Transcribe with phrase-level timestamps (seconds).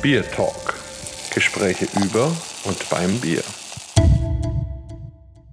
[0.00, 0.76] Bier Talk.
[1.34, 2.26] Gespräche über
[2.64, 3.42] und beim Bier.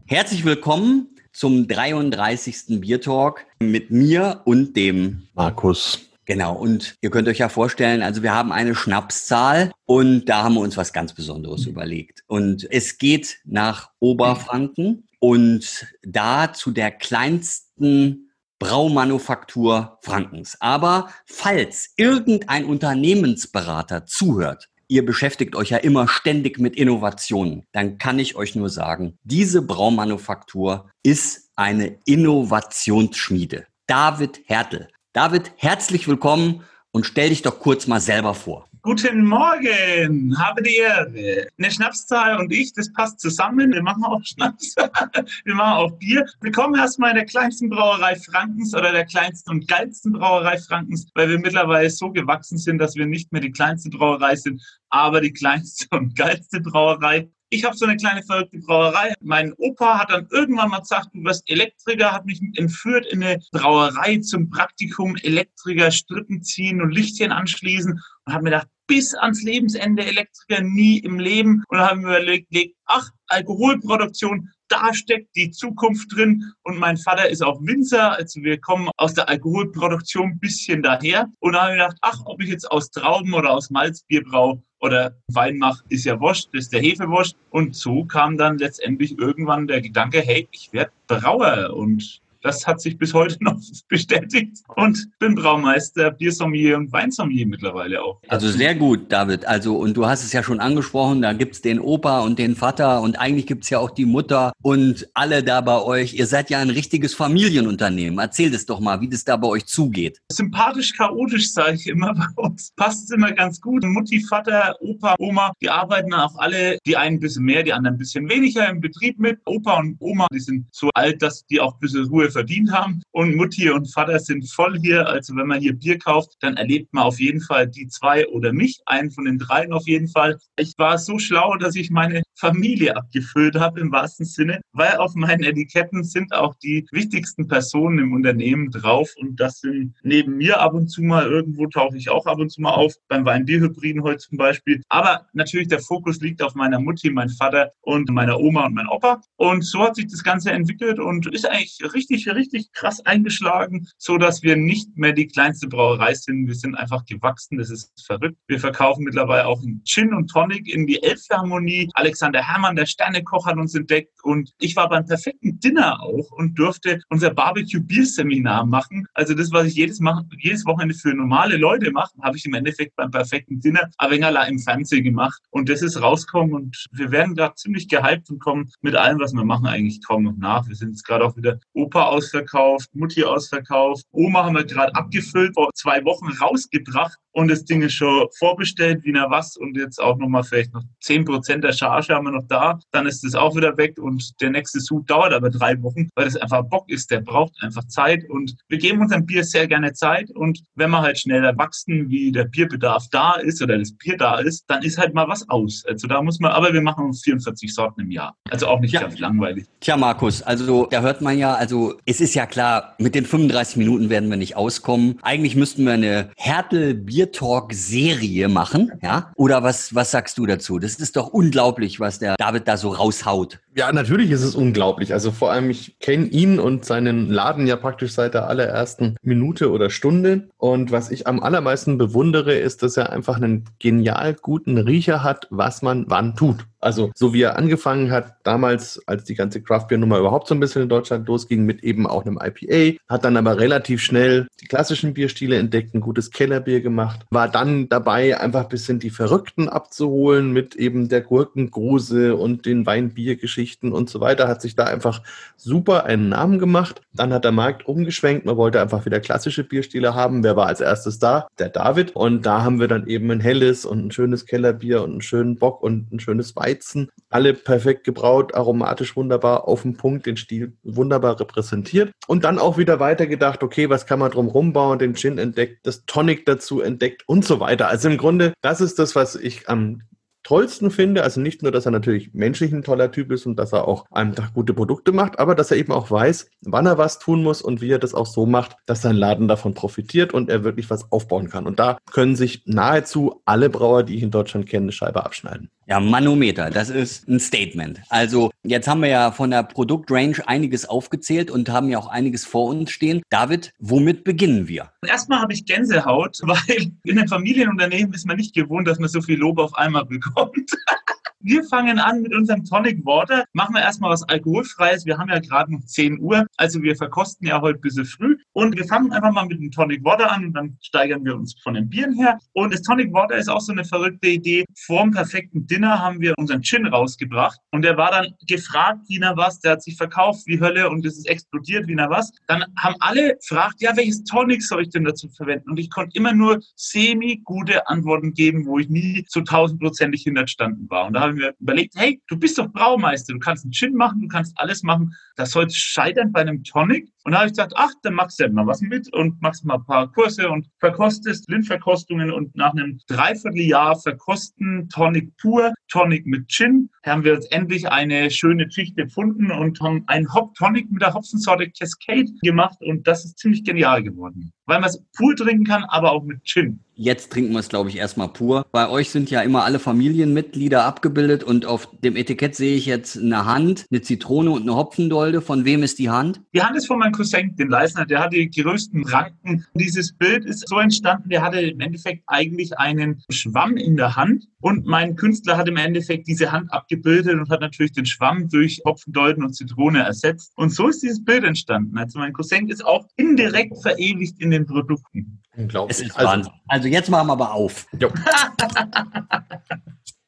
[0.05, 2.79] Herzlich willkommen zum 33.
[2.79, 6.11] Bier Talk mit mir und dem Markus.
[6.25, 10.53] Genau, und ihr könnt euch ja vorstellen, also wir haben eine Schnapszahl und da haben
[10.53, 12.23] wir uns was ganz Besonderes überlegt.
[12.27, 18.24] Und es geht nach Oberfranken und da zu der kleinsten
[18.59, 20.57] Braumanufaktur Frankens.
[20.59, 28.19] Aber falls irgendein Unternehmensberater zuhört, ihr beschäftigt euch ja immer ständig mit Innovationen, dann kann
[28.19, 33.65] ich euch nur sagen, diese Braumanufaktur ist eine Innovationsschmiede.
[33.87, 34.89] David Hertel.
[35.13, 38.67] David, herzlich willkommen und stell dich doch kurz mal selber vor.
[38.85, 41.47] Guten Morgen, habe die Ehre.
[41.57, 43.73] Eine Schnapszahl und ich, das passt zusammen.
[43.73, 44.75] Wir machen auch Schnaps,
[45.43, 46.23] wir machen auch Bier.
[46.41, 51.29] Willkommen erstmal in der kleinsten Brauerei Frankens oder der kleinsten und geilsten Brauerei Frankens, weil
[51.29, 55.33] wir mittlerweile so gewachsen sind, dass wir nicht mehr die kleinste Brauerei sind, aber die
[55.33, 59.13] kleinste und geilste Brauerei ich habe so eine kleine verrückte Brauerei.
[59.21, 63.39] Mein Opa hat dann irgendwann mal gesagt, du wirst Elektriker, hat mich entführt in eine
[63.51, 67.93] Brauerei zum Praktikum Elektriker, Strippen ziehen und Lichtchen anschließen
[68.25, 71.63] und habe mir gedacht, bis ans Lebensende Elektriker nie im Leben.
[71.69, 76.51] Und dann haben wir überlegt, ach, Alkoholproduktion, da steckt die Zukunft drin.
[76.63, 81.29] Und mein Vater ist auch Winzer, also wir kommen aus der Alkoholproduktion ein bisschen daher.
[81.39, 84.61] Und da habe ich gedacht, ach, ob ich jetzt aus Trauben oder aus Malzbier brauche
[84.79, 87.35] oder Wein mache, ist ja wurscht, ist der Hefewurst.
[87.49, 91.73] Und so kam dann letztendlich irgendwann der Gedanke, hey, ich werde Brauer.
[91.75, 98.01] Und das hat sich bis heute noch bestätigt und bin Braumeister, Biersommelier und Weinsommelier mittlerweile
[98.01, 98.21] auch.
[98.27, 99.45] Also sehr gut, David.
[99.45, 102.55] Also, und du hast es ja schon angesprochen, da gibt es den Opa und den
[102.55, 106.13] Vater und eigentlich gibt es ja auch die Mutter und alle da bei euch.
[106.13, 108.19] Ihr seid ja ein richtiges Familienunternehmen.
[108.19, 110.21] Erzählt es doch mal, wie das da bei euch zugeht.
[110.31, 112.71] Sympathisch, chaotisch, sage ich immer bei uns.
[112.75, 113.83] Passt immer ganz gut.
[113.83, 117.95] Mutti, Vater, Opa, Oma, die arbeiten auch alle, die einen ein bisschen mehr, die anderen
[117.95, 119.39] ein bisschen weniger im Betrieb mit.
[119.45, 123.01] Opa und Oma, die sind so alt, dass die auch ein bisschen Ruhe verdient haben.
[123.11, 125.07] Und Mutti und Vater sind voll hier.
[125.07, 128.51] Also wenn man hier Bier kauft, dann erlebt man auf jeden Fall die zwei oder
[128.51, 130.37] mich, einen von den dreien auf jeden Fall.
[130.57, 135.15] Ich war so schlau, dass ich meine Familie abgefüllt habe im wahrsten Sinne, weil auf
[135.15, 139.09] meinen Etiketten sind auch die wichtigsten Personen im Unternehmen drauf.
[139.17, 142.49] Und das sind neben mir ab und zu mal irgendwo tauche ich auch ab und
[142.49, 144.81] zu mal auf, beim Weinbierhybriden heute zum Beispiel.
[144.89, 148.87] Aber natürlich der Fokus liegt auf meiner Mutti, mein Vater und meiner Oma und mein
[148.87, 149.21] Opa.
[149.37, 154.17] Und so hat sich das Ganze entwickelt und ist eigentlich richtig richtig, krass eingeschlagen, so
[154.17, 156.47] dass wir nicht mehr die kleinste Brauerei sind.
[156.47, 157.57] Wir sind einfach gewachsen.
[157.57, 158.37] Das ist verrückt.
[158.47, 161.89] Wir verkaufen mittlerweile auch Gin und Tonic in die Elbphilharmonie.
[161.93, 166.57] Alexander Herrmann, der Sternekoch, hat uns entdeckt und ich war beim perfekten Dinner auch und
[166.57, 169.07] durfte unser Barbecue-Bier-Seminar machen.
[169.13, 169.99] Also das, was ich jedes,
[170.39, 174.59] jedes Wochenende für normale Leute mache, habe ich im Endeffekt beim perfekten Dinner Avengala im
[174.59, 178.95] Fernsehen gemacht und das ist rausgekommen und wir werden gerade ziemlich gehypt und kommen mit
[178.95, 180.67] allem, was wir machen, eigentlich kaum noch nach.
[180.67, 184.05] Wir sind jetzt gerade auch wieder Opa ausverkauft, Mutti ausverkauft.
[184.11, 189.03] Oma haben wir gerade abgefüllt, vor zwei Wochen rausgebracht und das Ding ist schon vorbestellt,
[189.03, 192.47] wie na was und jetzt auch nochmal vielleicht noch 10% der Charge haben wir noch
[192.47, 192.79] da.
[192.91, 196.25] Dann ist das auch wieder weg und der nächste Sud dauert aber drei Wochen, weil
[196.25, 197.11] das einfach Bock ist.
[197.11, 201.01] Der braucht einfach Zeit und wir geben unserem Bier sehr gerne Zeit und wenn wir
[201.01, 204.97] halt schneller wachsen, wie der Bierbedarf da ist oder das Bier da ist, dann ist
[204.97, 205.83] halt mal was aus.
[205.87, 208.33] Also da muss man, aber wir machen uns 44 Sorten im Jahr.
[208.49, 209.01] Also auch nicht ja.
[209.01, 209.65] ganz langweilig.
[209.81, 213.77] Tja, Markus, also da hört man ja, also es ist ja klar, mit den 35
[213.77, 215.19] Minuten werden wir nicht auskommen.
[215.21, 219.31] Eigentlich müssten wir eine Härtel-Bier Beer Talk Serie machen, ja?
[219.35, 220.79] Oder was, was sagst du dazu?
[220.79, 223.59] Das ist doch unglaublich, was der David da so raushaut.
[223.77, 225.11] Ja, natürlich ist es unglaublich.
[225.11, 229.69] Also vor allem, ich kenne ihn und seinen Laden ja praktisch seit der allerersten Minute
[229.69, 230.47] oder Stunde.
[230.55, 235.47] Und was ich am allermeisten bewundere, ist, dass er einfach einen genial guten Riecher hat,
[235.49, 236.65] was man wann tut.
[236.79, 240.55] Also so wie er angefangen hat, damals, als die ganze Craft Beer Nummer überhaupt so
[240.55, 244.47] ein bisschen in Deutschland losging, mit eben auch einem IPA, hat dann aber relativ schnell
[244.61, 249.09] die klassischen Bierstile entdeckt, ein gutes Kellerbier gemacht, war dann dabei, einfach ein bisschen die
[249.09, 254.85] Verrückten abzuholen mit eben der Gurkengruse und den Weinbiergeschichten und so weiter, hat sich da
[254.85, 255.21] einfach
[255.57, 257.01] super einen Namen gemacht.
[257.13, 260.43] Dann hat der Markt umgeschwenkt, man wollte einfach wieder klassische Bierstile haben.
[260.43, 261.47] Wer war als erstes da?
[261.59, 262.15] Der David.
[262.15, 265.57] Und da haben wir dann eben ein helles und ein schönes Kellerbier und einen schönen
[265.57, 270.37] Bock und ein schönes Weizen Weizen, alle perfekt gebraut, aromatisch wunderbar auf den Punkt, den
[270.37, 272.11] Stil wunderbar repräsentiert.
[272.27, 276.05] Und dann auch wieder weitergedacht, okay, was kann man drum rumbauen, den Gin entdeckt, das
[276.05, 277.87] Tonic dazu entdeckt und so weiter.
[277.87, 280.01] Also im Grunde, das ist das, was ich am
[280.45, 283.73] tollsten finde, also nicht nur, dass er natürlich menschlich ein toller Typ ist und dass
[283.73, 287.19] er auch einfach gute Produkte macht, aber dass er eben auch weiß, wann er was
[287.19, 290.49] tun muss und wie er das auch so macht, dass sein Laden davon profitiert und
[290.49, 291.65] er wirklich was aufbauen kann.
[291.65, 295.71] Und da können sich nahezu alle Brauer, die ich in Deutschland kenne, eine Scheibe abschneiden.
[295.87, 298.01] Ja, Manometer, das ist ein Statement.
[298.09, 302.43] Also jetzt haben wir ja von der Produktrange einiges aufgezählt und haben ja auch einiges
[302.43, 303.21] vor uns stehen.
[303.29, 304.91] David, womit beginnen wir?
[305.05, 309.21] Erstmal habe ich Gänsehaut, weil in einem Familienunternehmen ist man nicht gewohnt, dass man so
[309.21, 310.71] viel Lob auf einmal bekommt.
[311.47, 313.43] Wir fangen an mit unserem Tonic Water.
[313.53, 315.05] Machen wir erstmal was Alkoholfreies.
[315.05, 318.37] Wir haben ja gerade noch 10 Uhr, also wir verkosten ja heute ein bisschen früh.
[318.53, 321.53] Und wir fangen einfach mal mit dem Tonic Water an und dann steigern wir uns
[321.61, 322.39] von den Bieren her.
[322.53, 324.65] Und das Tonic Water ist auch so eine verrückte Idee.
[324.87, 329.37] Vorm perfekten Dinner haben wir unseren Gin rausgebracht und der war dann gefragt, wie na
[329.37, 332.31] was, der hat sich verkauft wie Hölle und es ist explodiert wie na was.
[332.47, 335.69] Dann haben alle gefragt, ja, welches Tonic soll ich denn dazu verwenden?
[335.69, 341.05] Und ich konnte immer nur semi-gute Antworten geben, wo ich nie so tausendprozentig hinterstanden war.
[341.05, 343.93] Und da habe ich mir überlegt, hey, du bist doch Braumeister, du kannst einen Gin
[343.93, 345.13] machen, du kannst alles machen.
[345.35, 347.09] Das soll scheitern bei einem Tonic.
[347.25, 349.65] Und da habe ich gesagt, ach, dann machst du ja mal was mit und machst
[349.65, 356.27] mal ein paar Kurse und verkostest Blindverkostungen und nach einem Dreivierteljahr verkosten Tonic pur, Tonic
[356.27, 360.91] mit Gin, haben wir jetzt endlich eine schöne Geschichte gefunden und haben einen Hop Tonic
[360.91, 365.35] mit der Hopfensorte Cascade gemacht und das ist ziemlich genial geworden weil man es pur
[365.35, 366.79] trinken kann, aber auch mit Gin.
[366.97, 368.65] Jetzt trinken wir es, glaube ich, erstmal pur.
[368.71, 373.17] Bei euch sind ja immer alle Familienmitglieder abgebildet und auf dem Etikett sehe ich jetzt
[373.17, 375.41] eine Hand, eine Zitrone und eine Hopfendolde.
[375.41, 376.39] Von wem ist die Hand?
[376.53, 378.05] Die Hand ist von meinem Cousin, den Leisner.
[378.05, 379.65] Der hat die größten Ranken.
[379.73, 384.47] Dieses Bild ist so entstanden, der hatte im Endeffekt eigentlich einen Schwamm in der Hand
[384.59, 388.81] und mein Künstler hat im Endeffekt diese Hand abgebildet und hat natürlich den Schwamm durch
[388.85, 390.53] Hopfendolden und Zitrone ersetzt.
[390.55, 391.97] Und so ist dieses Bild entstanden.
[391.97, 395.41] Also mein Cousin ist auch indirekt verewigt in den Produkten.
[395.55, 395.99] Unglaublich.
[395.99, 396.49] Es ist also.
[396.67, 397.87] Also jetzt machen wir aber auf.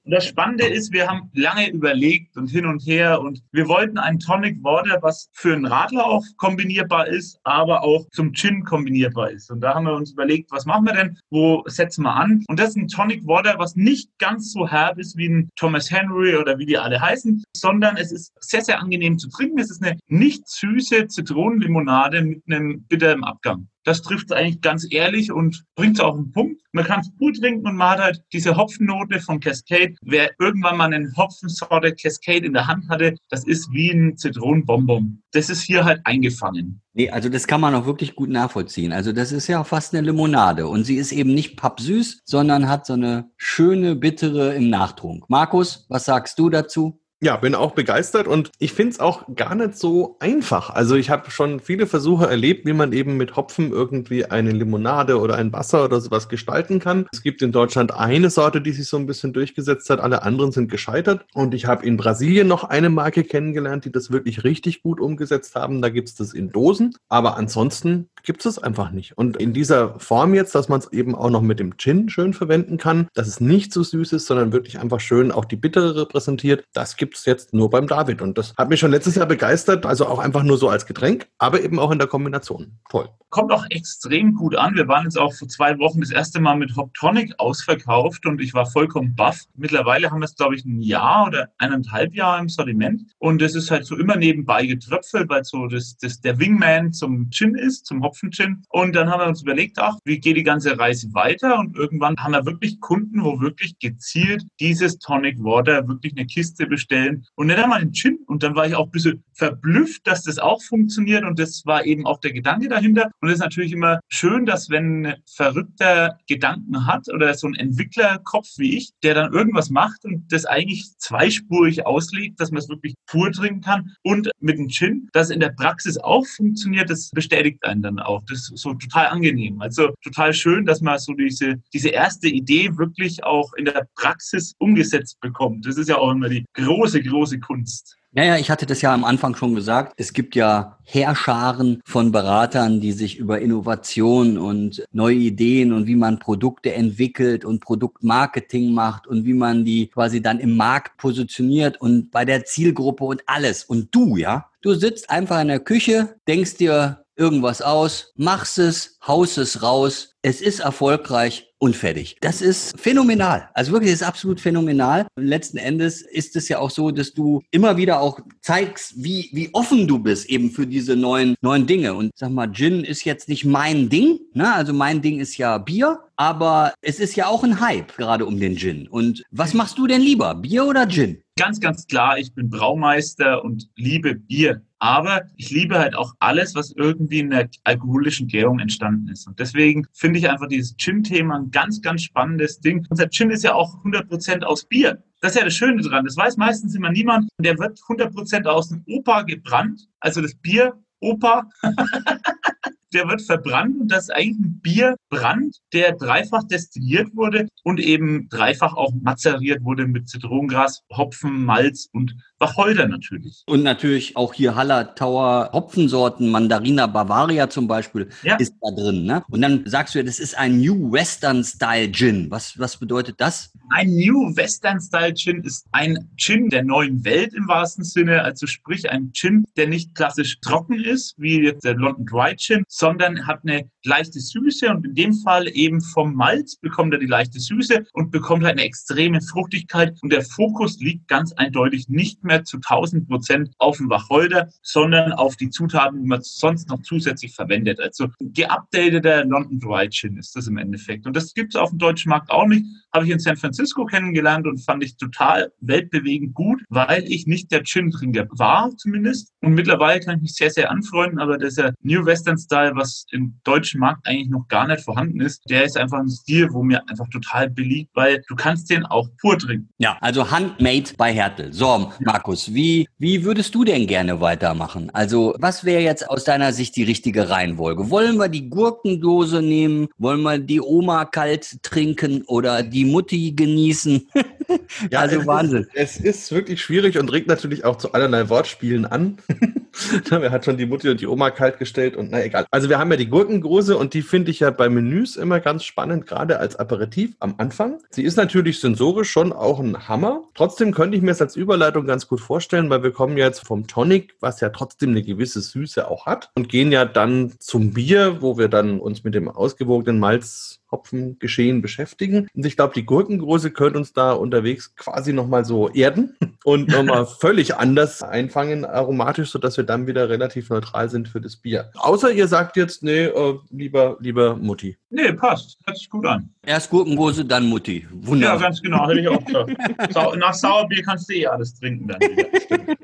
[0.08, 3.98] Und das Spannende ist, wir haben lange überlegt und hin und her und wir wollten
[3.98, 9.32] ein Tonic Water, was für einen Radler auch kombinierbar ist, aber auch zum Gin kombinierbar
[9.32, 9.52] ist.
[9.52, 11.18] Und da haben wir uns überlegt, was machen wir denn?
[11.30, 12.46] Wo setzen wir an?
[12.48, 15.92] Und das ist ein Tonic Water, was nicht ganz so herb ist wie ein Thomas
[15.92, 19.60] Henry oder wie die alle heißen, sondern es ist sehr, sehr angenehm zu trinken.
[19.60, 23.68] Es ist eine nicht süße Zitronenlimonade mit einem bitteren Abgang.
[23.88, 26.62] Das trifft es eigentlich ganz ehrlich und bringt es auf den Punkt.
[26.74, 29.96] Man kann es gut trinken und man hat halt diese Hopfennote von Cascade.
[30.02, 35.24] Wer irgendwann mal einen Hopfensorte Cascade in der Hand hatte, das ist wie ein Zitronenbonbon.
[35.32, 36.82] Das ist hier halt eingefangen.
[36.96, 38.92] Nee, also das kann man auch wirklich gut nachvollziehen.
[38.92, 42.86] Also das ist ja fast eine Limonade und sie ist eben nicht pappsüß, sondern hat
[42.86, 45.30] so eine schöne bittere im Nachtrunk.
[45.30, 47.00] Markus, was sagst du dazu?
[47.20, 50.70] Ja, bin auch begeistert und ich finde es auch gar nicht so einfach.
[50.70, 55.20] Also ich habe schon viele Versuche erlebt, wie man eben mit Hopfen irgendwie eine Limonade
[55.20, 57.08] oder ein Wasser oder sowas gestalten kann.
[57.12, 60.52] Es gibt in Deutschland eine Sorte, die sich so ein bisschen durchgesetzt hat, alle anderen
[60.52, 61.26] sind gescheitert.
[61.34, 65.56] Und ich habe in Brasilien noch eine Marke kennengelernt, die das wirklich richtig gut umgesetzt
[65.56, 65.82] haben.
[65.82, 69.18] Da gibt es das in Dosen, aber ansonsten gibt es einfach nicht.
[69.18, 72.34] Und in dieser Form jetzt, dass man es eben auch noch mit dem Gin schön
[72.34, 75.96] verwenden kann, dass es nicht so süß ist, sondern wirklich einfach schön auch die Bittere
[75.96, 78.22] repräsentiert, das gibt es jetzt nur beim David.
[78.22, 81.28] Und das hat mich schon letztes Jahr begeistert, also auch einfach nur so als Getränk,
[81.38, 82.80] aber eben auch in der Kombination.
[82.90, 83.10] Toll.
[83.30, 84.76] Kommt auch extrem gut an.
[84.76, 88.42] Wir waren jetzt auch vor zwei Wochen das erste Mal mit Hop Tonic ausverkauft und
[88.42, 89.42] ich war vollkommen baff.
[89.56, 93.04] Mittlerweile haben wir es, glaube ich, ein Jahr oder eineinhalb Jahre im Sortiment.
[93.20, 97.30] Und es ist halt so immer nebenbei getröpfelt, weil so das, das der Wingman zum
[97.30, 98.64] Gin ist, zum Hopfen-Gin.
[98.70, 101.60] Und dann haben wir uns überlegt, ach, wie geht die ganze Reise weiter?
[101.60, 106.66] Und irgendwann haben wir wirklich Kunden, wo wirklich gezielt dieses Tonic Water wirklich eine Kiste
[106.66, 108.20] bestellt bestellen und nicht einmal einen Gin.
[108.28, 111.86] Und dann war ich auch ein bisschen verblüfft, dass das auch funktioniert und das war
[111.86, 113.12] eben auch der Gedanke dahinter.
[113.22, 117.56] Und es ist natürlich immer schön, dass wenn ein verrückter Gedanken hat oder so ein
[117.56, 122.70] Entwicklerkopf wie ich, der dann irgendwas macht und das eigentlich zweispurig auslegt, dass man es
[122.70, 127.10] wirklich pur trinken kann und mit dem Gin, dass in der Praxis auch funktioniert, das
[127.12, 128.24] bestätigt einen dann auch.
[128.28, 129.62] Das ist so total angenehm.
[129.62, 134.54] Also total schön, dass man so diese, diese erste Idee wirklich auch in der Praxis
[134.58, 135.66] umgesetzt bekommt.
[135.66, 137.98] Das ist ja auch immer die große große, große Kunst.
[138.14, 139.94] Naja, ich hatte das ja am Anfang schon gesagt.
[139.98, 145.96] Es gibt ja Heerscharen von Beratern, die sich über Innovation und neue Ideen und wie
[145.96, 151.80] man Produkte entwickelt und Produktmarketing macht und wie man die quasi dann im Markt positioniert
[151.80, 153.66] und bei der Zielgruppe und alles.
[153.66, 158.98] Und du, ja, du sitzt einfach in der Küche, denkst dir irgendwas aus, machst es,
[159.06, 162.18] haust es raus, es ist erfolgreich und fertig.
[162.22, 163.50] Das ist phänomenal.
[163.54, 165.08] Also wirklich, das ist absolut phänomenal.
[165.16, 169.30] Und letzten Endes ist es ja auch so, dass du immer wieder auch zeigst, wie,
[169.34, 171.94] wie offen du bist eben für diese neuen, neuen Dinge.
[171.94, 174.20] Und sag mal, Gin ist jetzt nicht mein Ding.
[174.34, 174.54] Ne?
[174.54, 176.00] Also mein Ding ist ja Bier.
[176.20, 178.88] Aber es ist ja auch ein Hype gerade um den Gin.
[178.88, 181.22] Und was machst du denn lieber, Bier oder Gin?
[181.38, 184.62] Ganz, ganz klar, ich bin Braumeister und liebe Bier.
[184.80, 189.28] Aber ich liebe halt auch alles, was irgendwie in der alkoholischen Gärung entstanden ist.
[189.28, 192.86] Und deswegen finde ich einfach dieses Gin-Thema ein ganz, ganz spannendes Ding.
[192.90, 195.04] Unser Gin ist ja auch 100 Prozent aus Bier.
[195.22, 196.06] Das ist ja das Schöne dran.
[196.06, 197.28] Das weiß meistens immer niemand.
[197.40, 199.88] Der wird 100 Prozent aus dem Opa gebrannt.
[200.00, 201.50] Also das Bier Opa.
[202.94, 208.30] der wird verbrannt und das ist eigentlich ein Bierbrand, der dreifach destilliert wurde und eben
[208.30, 213.44] dreifach auch mazeriert wurde mit Zitronengras, Hopfen, Malz und Wacholder natürlich.
[213.48, 218.36] Und natürlich auch hier Hallertauer Hopfensorten, Mandarina Bavaria zum Beispiel, ja.
[218.36, 219.06] ist da drin.
[219.06, 219.24] Ne?
[219.30, 222.30] Und dann sagst du ja, das ist ein New Western Style Gin.
[222.30, 223.52] Was, was bedeutet das?
[223.70, 228.22] Ein New Western Style Gin ist ein Gin der neuen Welt im wahrsten Sinne.
[228.22, 232.64] Also sprich ein Gin, der nicht klassisch trocken ist, wie jetzt der London Dry Gin,
[232.78, 237.08] sondern hat eine leichte Süße und in dem Fall eben vom Malz bekommt er die
[237.08, 242.24] leichte Süße und bekommt halt eine extreme Fruchtigkeit und der Fokus liegt ganz eindeutig nicht
[242.24, 246.82] mehr zu 1000 Prozent auf dem Wacholder, sondern auf die Zutaten, die man sonst noch
[246.84, 247.80] zusätzlich verwendet.
[247.80, 251.08] Also geupdateter London Dry Gin ist das im Endeffekt.
[251.08, 252.66] Und das gibt es auf dem deutschen Markt auch nicht.
[252.94, 257.52] Habe ich in San Francisco kennengelernt und fand ich total weltbewegend gut, weil ich nicht
[257.52, 259.32] der Gin-Trinker war zumindest.
[259.42, 263.40] Und mittlerweile kann ich mich sehr, sehr anfreunden, aber dieser New Western Style, was im
[263.44, 266.88] deutschen Markt eigentlich noch gar nicht vorhanden ist, der ist einfach ein Stil, wo mir
[266.90, 269.70] einfach total beliebt, weil du kannst den auch pur trinken.
[269.78, 271.54] Ja, also handmade bei Hertel.
[271.54, 274.90] So, Markus, wie, wie würdest du denn gerne weitermachen?
[274.94, 277.90] Also, was wäre jetzt aus deiner Sicht die richtige Reihenfolge?
[277.90, 279.88] Wollen wir die Gurkendose nehmen?
[279.98, 284.08] Wollen wir die Oma kalt trinken oder die Mutti genießen?
[284.92, 285.68] ja, also es Wahnsinn.
[285.74, 289.18] Ist, es ist wirklich schwierig und regt natürlich auch zu allerlei Wortspielen an.
[290.10, 292.46] Wer hat schon die Mutti und die Oma kalt gestellt und na egal.
[292.52, 295.64] Also wir haben ja die Gurkengrose und die finde ich ja bei Menüs immer ganz
[295.64, 297.80] spannend, gerade als Aperitif am Anfang.
[297.90, 300.22] Sie ist natürlich sensorisch schon auch ein Hammer.
[300.34, 303.68] Trotzdem könnte ich mir es als Überleitung ganz gut vorstellen, weil wir kommen jetzt vom
[303.68, 308.22] Tonic, was ja trotzdem eine gewisse Süße auch hat und gehen ja dann zum Bier,
[308.22, 312.28] wo wir dann uns mit dem ausgewogenen Malz Hopfengeschehen beschäftigen.
[312.34, 317.06] Und ich glaube, die Gurkengrose könnte uns da unterwegs quasi nochmal so erden und nochmal
[317.20, 321.70] völlig anders einfangen, aromatisch, sodass wir dann wieder relativ neutral sind für das Bier.
[321.76, 324.78] Außer ihr sagt jetzt, nee, äh, lieber, lieber Mutti.
[324.90, 325.60] Nee, passt.
[325.66, 326.30] Hört sich gut an.
[326.46, 327.86] Erst Gurkengrose, dann Mutti.
[327.92, 328.38] Wunderbar.
[328.38, 328.88] Ja, ganz genau.
[328.88, 330.18] Hätte ich auch gesagt.
[330.18, 332.78] Nach Sauerbier kannst du eh alles trinken dann wieder.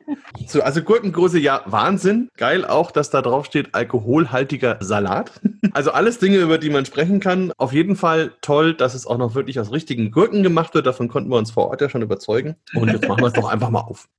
[0.48, 2.30] So, also Gurkengrose, ja, Wahnsinn.
[2.38, 5.32] Geil auch, dass da drauf steht alkoholhaltiger Salat.
[5.72, 7.52] Also alles Dinge, über die man sprechen kann.
[7.58, 10.86] Auf jeden Fall toll, dass es auch noch wirklich aus richtigen Gurken gemacht wird.
[10.86, 12.56] Davon konnten wir uns vor Ort ja schon überzeugen.
[12.76, 14.10] Und jetzt machen wir es doch einfach mal auf.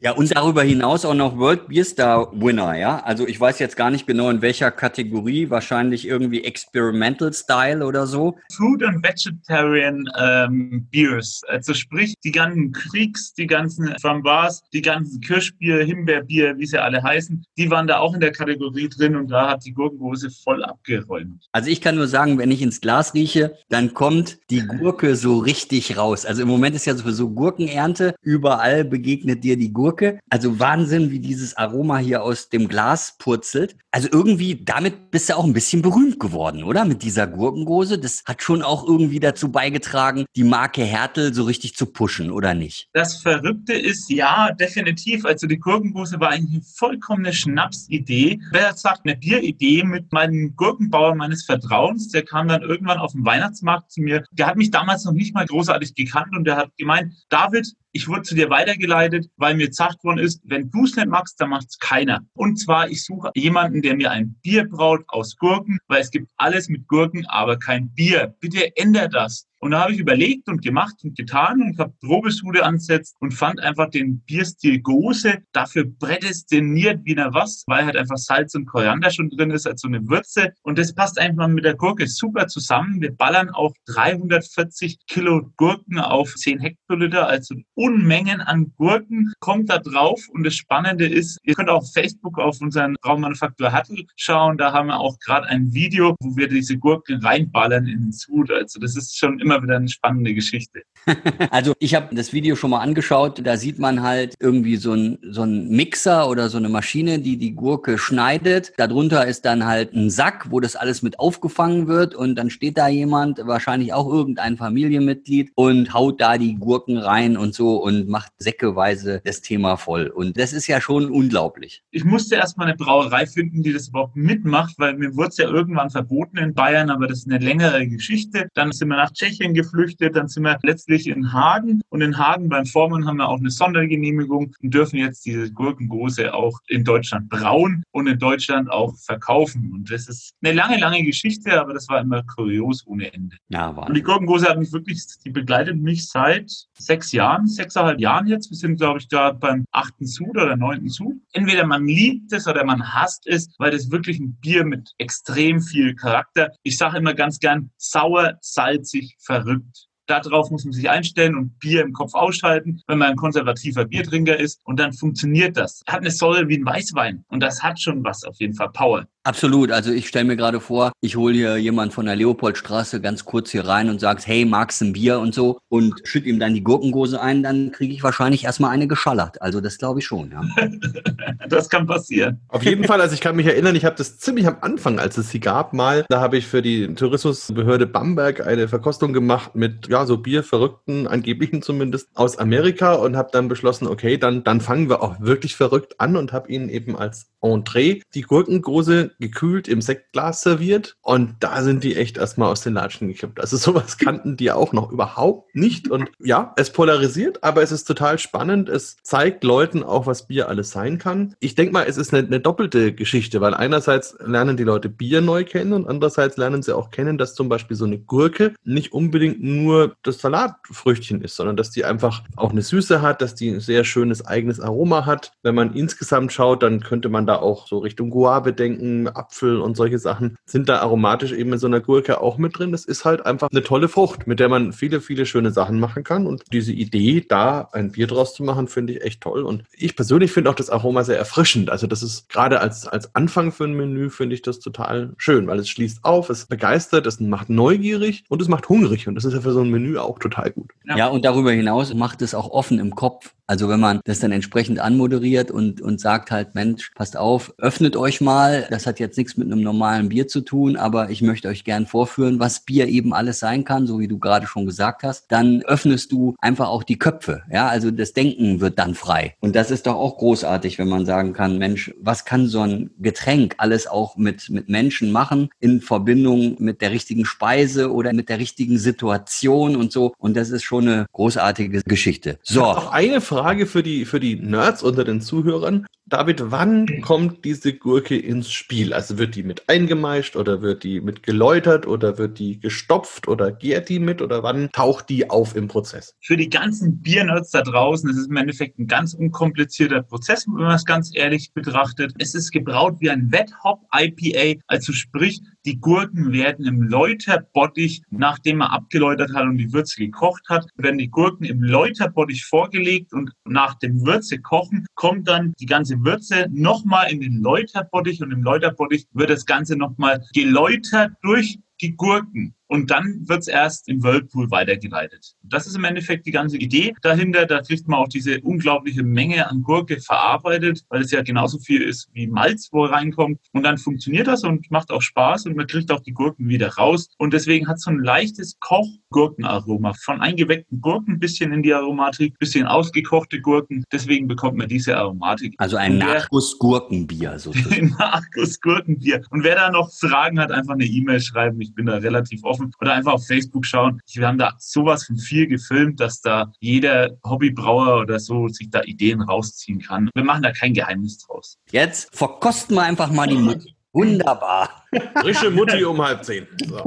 [0.00, 3.00] Ja, und darüber hinaus auch noch World Beer Star Winner, ja.
[3.00, 8.06] Also ich weiß jetzt gar nicht genau in welcher Kategorie, wahrscheinlich irgendwie Experimental Style oder
[8.06, 8.36] so.
[8.52, 15.20] Food and Vegetarian ähm, Beers, also sprich die ganzen Kriegs, die ganzen Framboise, die ganzen
[15.20, 19.32] Kirschbier, Himbeerbier, wie sie alle heißen, die waren da auch in der Kategorie drin und
[19.32, 21.48] da hat die Gurkengose voll abgeräumt.
[21.50, 25.38] Also ich kann nur sagen, wenn ich ins Glas rieche, dann kommt die Gurke so
[25.38, 26.24] richtig raus.
[26.24, 30.20] Also im Moment ist ja sowieso Gurkenernte, überall begegnet dir die Gurke Gurke.
[30.28, 33.76] Also Wahnsinn, wie dieses Aroma hier aus dem Glas purzelt.
[33.90, 36.84] Also irgendwie, damit bist du auch ein bisschen berühmt geworden, oder?
[36.84, 37.98] Mit dieser Gurkengose.
[37.98, 42.52] Das hat schon auch irgendwie dazu beigetragen, die Marke Hertel so richtig zu pushen, oder
[42.52, 42.88] nicht?
[42.92, 45.24] Das Verrückte ist, ja, definitiv.
[45.24, 48.40] Also die Gurkengose war eigentlich eine vollkommene Schnapsidee.
[48.52, 52.08] Wer sagt, eine Bieridee mit meinem Gurkenbauer meines Vertrauens.
[52.08, 54.22] Der kam dann irgendwann auf dem Weihnachtsmarkt zu mir.
[54.32, 58.08] Der hat mich damals noch nicht mal großartig gekannt und der hat gemeint, David, ich
[58.08, 61.50] wurde zu dir weitergeleitet, weil mir gesagt worden ist, wenn du es nicht magst, dann
[61.50, 62.20] macht es keiner.
[62.34, 66.30] Und zwar, ich suche jemanden, der mir ein Bier braut aus Gurken, weil es gibt
[66.36, 68.34] alles mit Gurken, aber kein Bier.
[68.40, 69.46] Bitte ändere das.
[69.60, 73.60] Und da habe ich überlegt und gemacht und getan und habe Probesude ansetzt und fand
[73.60, 79.10] einfach den Bierstil Gose dafür prädestiniert wie na was, weil halt einfach Salz und Koriander
[79.10, 80.52] schon drin ist, als so eine Würze.
[80.62, 83.00] Und das passt einfach mit der Gurke super zusammen.
[83.00, 89.78] Wir ballern auch 340 Kilo Gurken auf 10 Hektoliter, also Unmengen an Gurken kommt da
[89.78, 90.20] drauf.
[90.32, 94.56] Und das Spannende ist, ihr könnt auf Facebook auf unseren Raummanufaktur Hattel schauen.
[94.58, 98.50] Da haben wir auch gerade ein Video, wo wir diese Gurken reinballern in den Sud.
[98.50, 100.82] Also das ist schon immer wieder eine spannende Geschichte.
[101.50, 103.40] Also ich habe das Video schon mal angeschaut.
[103.44, 107.38] Da sieht man halt irgendwie so ein, so ein Mixer oder so eine Maschine, die
[107.38, 108.72] die Gurke schneidet.
[108.76, 112.14] Darunter ist dann halt ein Sack, wo das alles mit aufgefangen wird.
[112.14, 117.36] Und dann steht da jemand, wahrscheinlich auch irgendein Familienmitglied, und haut da die Gurken rein
[117.36, 120.08] und so und macht säckeweise das Thema voll.
[120.08, 121.82] Und das ist ja schon unglaublich.
[121.90, 125.48] Ich musste erstmal eine Brauerei finden, die das überhaupt mitmacht, weil mir wurde es ja
[125.48, 128.48] irgendwann verboten in Bayern, aber das ist eine längere Geschichte.
[128.54, 132.48] Dann sind wir nach Tschechien geflüchtet, dann sind wir letztlich in Hagen und in Hagen
[132.48, 137.28] beim Vormann haben wir auch eine Sondergenehmigung und dürfen jetzt diese Gurkengose auch in Deutschland
[137.28, 139.72] brauen und in Deutschland auch verkaufen.
[139.72, 143.36] Und das ist eine lange, lange Geschichte, aber das war immer kurios ohne Ende.
[143.48, 148.26] Ja, und die Gurkengose hat mich wirklich, die begleitet mich seit sechs Jahren, sechseinhalb Jahren
[148.26, 148.50] jetzt.
[148.50, 151.16] Wir sind, glaube ich, da beim achten Sud oder neunten Sud.
[151.32, 155.60] Entweder man liebt es oder man hasst es, weil das wirklich ein Bier mit extrem
[155.60, 156.50] viel Charakter.
[156.62, 159.88] Ich sage immer ganz gern sauer, salzig, verrückt.
[160.08, 164.38] Darauf muss man sich einstellen und Bier im Kopf ausschalten, wenn man ein konservativer Biertrinker
[164.38, 164.58] ist.
[164.64, 165.82] Und dann funktioniert das.
[165.86, 167.24] Hat eine Säule wie ein Weißwein.
[167.28, 169.06] Und das hat schon was, auf jeden Fall Power.
[169.28, 169.70] Absolut.
[169.70, 173.50] Also ich stelle mir gerade vor, ich hole hier jemand von der Leopoldstraße ganz kurz
[173.50, 176.54] hier rein und sagst, hey, magst du ein Bier und so und schütt ihm dann
[176.54, 179.42] die Gurkengose ein, dann kriege ich wahrscheinlich erstmal eine geschallert.
[179.42, 180.40] Also das glaube ich schon, ja.
[181.48, 182.40] das kann passieren.
[182.48, 185.18] Auf jeden Fall, also ich kann mich erinnern, ich habe das ziemlich am Anfang, als
[185.18, 189.88] es sie gab, mal, da habe ich für die Tourismusbehörde Bamberg eine Verkostung gemacht mit,
[189.88, 194.88] ja, so Bierverrückten, angeblichen zumindest, aus Amerika und habe dann beschlossen, okay, dann, dann fangen
[194.88, 199.80] wir auch wirklich verrückt an und habe ihnen eben als Entree die Gurkengose gekühlt im
[199.80, 203.40] Sektglas serviert und da sind die echt erstmal aus den Latschen gekippt.
[203.40, 207.84] Also sowas kannten die auch noch überhaupt nicht und ja, es polarisiert, aber es ist
[207.84, 208.68] total spannend.
[208.68, 211.34] Es zeigt Leuten auch, was Bier alles sein kann.
[211.40, 215.20] Ich denke mal, es ist eine, eine doppelte Geschichte, weil einerseits lernen die Leute Bier
[215.20, 218.92] neu kennen und andererseits lernen sie auch kennen, dass zum Beispiel so eine Gurke nicht
[218.92, 223.50] unbedingt nur das Salatfrüchtchen ist, sondern dass die einfach auch eine Süße hat, dass die
[223.50, 225.32] ein sehr schönes eigenes Aroma hat.
[225.42, 229.76] Wenn man insgesamt schaut, dann könnte man da auch so Richtung Guave denken, Apfel und
[229.76, 232.72] solche Sachen, sind da aromatisch eben in so einer Gurke auch mit drin.
[232.72, 236.04] Das ist halt einfach eine tolle Frucht, mit der man viele, viele schöne Sachen machen
[236.04, 236.26] kann.
[236.26, 239.42] Und diese Idee, da ein Bier draus zu machen, finde ich echt toll.
[239.42, 241.70] Und ich persönlich finde auch das Aroma sehr erfrischend.
[241.70, 245.46] Also das ist gerade als, als Anfang für ein Menü, finde ich das total schön,
[245.46, 249.08] weil es schließt auf, es begeistert, es macht neugierig und es macht hungrig.
[249.08, 250.70] Und das ist ja für so ein Menü auch total gut.
[250.84, 253.34] Ja, ja und darüber hinaus macht es auch offen im Kopf.
[253.48, 257.96] Also wenn man das dann entsprechend anmoderiert und, und sagt halt, Mensch, passt auf, öffnet
[257.96, 258.66] euch mal.
[258.68, 261.86] Das hat jetzt nichts mit einem normalen Bier zu tun, aber ich möchte euch gern
[261.86, 265.32] vorführen, was Bier eben alles sein kann, so wie du gerade schon gesagt hast.
[265.32, 267.42] Dann öffnest du einfach auch die Köpfe.
[267.50, 269.34] Ja, also das Denken wird dann frei.
[269.40, 272.90] Und das ist doch auch großartig, wenn man sagen kann, Mensch, was kann so ein
[272.98, 278.28] Getränk alles auch mit, mit Menschen machen in Verbindung mit der richtigen Speise oder mit
[278.28, 280.12] der richtigen Situation und so.
[280.18, 282.38] Und das ist schon eine großartige Geschichte.
[282.42, 282.64] So.
[282.64, 285.86] Auch eine Frage Frage für die, für die Nerds unter den Zuhörern.
[286.10, 288.94] David, wann kommt diese Gurke ins Spiel?
[288.94, 293.52] Also wird die mit eingemeischt oder wird die mit geläutert oder wird die gestopft oder
[293.52, 296.14] gärt die mit oder wann taucht die auf im Prozess?
[296.22, 300.64] Für die ganzen Biernerds da draußen, es ist im Endeffekt ein ganz unkomplizierter Prozess, wenn
[300.64, 302.14] man es ganz ehrlich betrachtet.
[302.18, 308.02] Es ist gebraut wie ein Wet Hop IPA, also sprich, die Gurken werden im Läuterbottich,
[308.08, 313.12] nachdem er abgeläutert hat und die Würze gekocht hat, werden die Gurken im Läuterbottich vorgelegt
[313.12, 318.32] und nach dem Würze kochen kommt dann die ganze Würze nochmal in den Läuterbottich und
[318.32, 322.54] im Läuterbottich wird das Ganze nochmal geläutert durch die Gurken.
[322.68, 325.34] Und dann wird es erst im Whirlpool weitergeleitet.
[325.42, 327.46] Das ist im Endeffekt die ganze Idee dahinter.
[327.46, 331.82] Da kriegt man auch diese unglaubliche Menge an Gurke verarbeitet, weil es ja genauso viel
[331.82, 333.38] ist wie Malz, wo reinkommt.
[333.52, 336.68] Und dann funktioniert das und macht auch Spaß und man kriegt auch die Gurken wieder
[336.74, 337.08] raus.
[337.16, 339.94] Und deswegen hat so ein leichtes Koch-Gurkenaroma.
[339.94, 343.84] Von eingeweckten Gurken bisschen in die Aromatik, bisschen ausgekochte Gurken.
[343.90, 345.54] Deswegen bekommt man diese Aromatik.
[345.56, 347.96] Also ein Nachguss-Gurkenbier sozusagen.
[347.98, 349.22] Nachguss-Gurkenbier.
[349.30, 351.60] Und wer da noch Fragen hat, einfach eine E-Mail schreiben.
[351.62, 354.00] Ich bin da relativ offen offen oder einfach auf Facebook schauen.
[354.12, 358.82] Wir haben da sowas von viel gefilmt, dass da jeder Hobbybrauer oder so sich da
[358.82, 360.10] Ideen rausziehen kann.
[360.14, 361.58] Wir machen da kein Geheimnis draus.
[361.70, 363.74] Jetzt verkosten wir einfach mal die Mutti.
[363.92, 364.84] Wunderbar.
[365.20, 366.46] Frische Mutti um halb zehn.
[366.66, 366.82] So.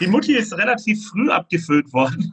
[0.00, 2.30] Die Mutti ist relativ früh abgefüllt worden.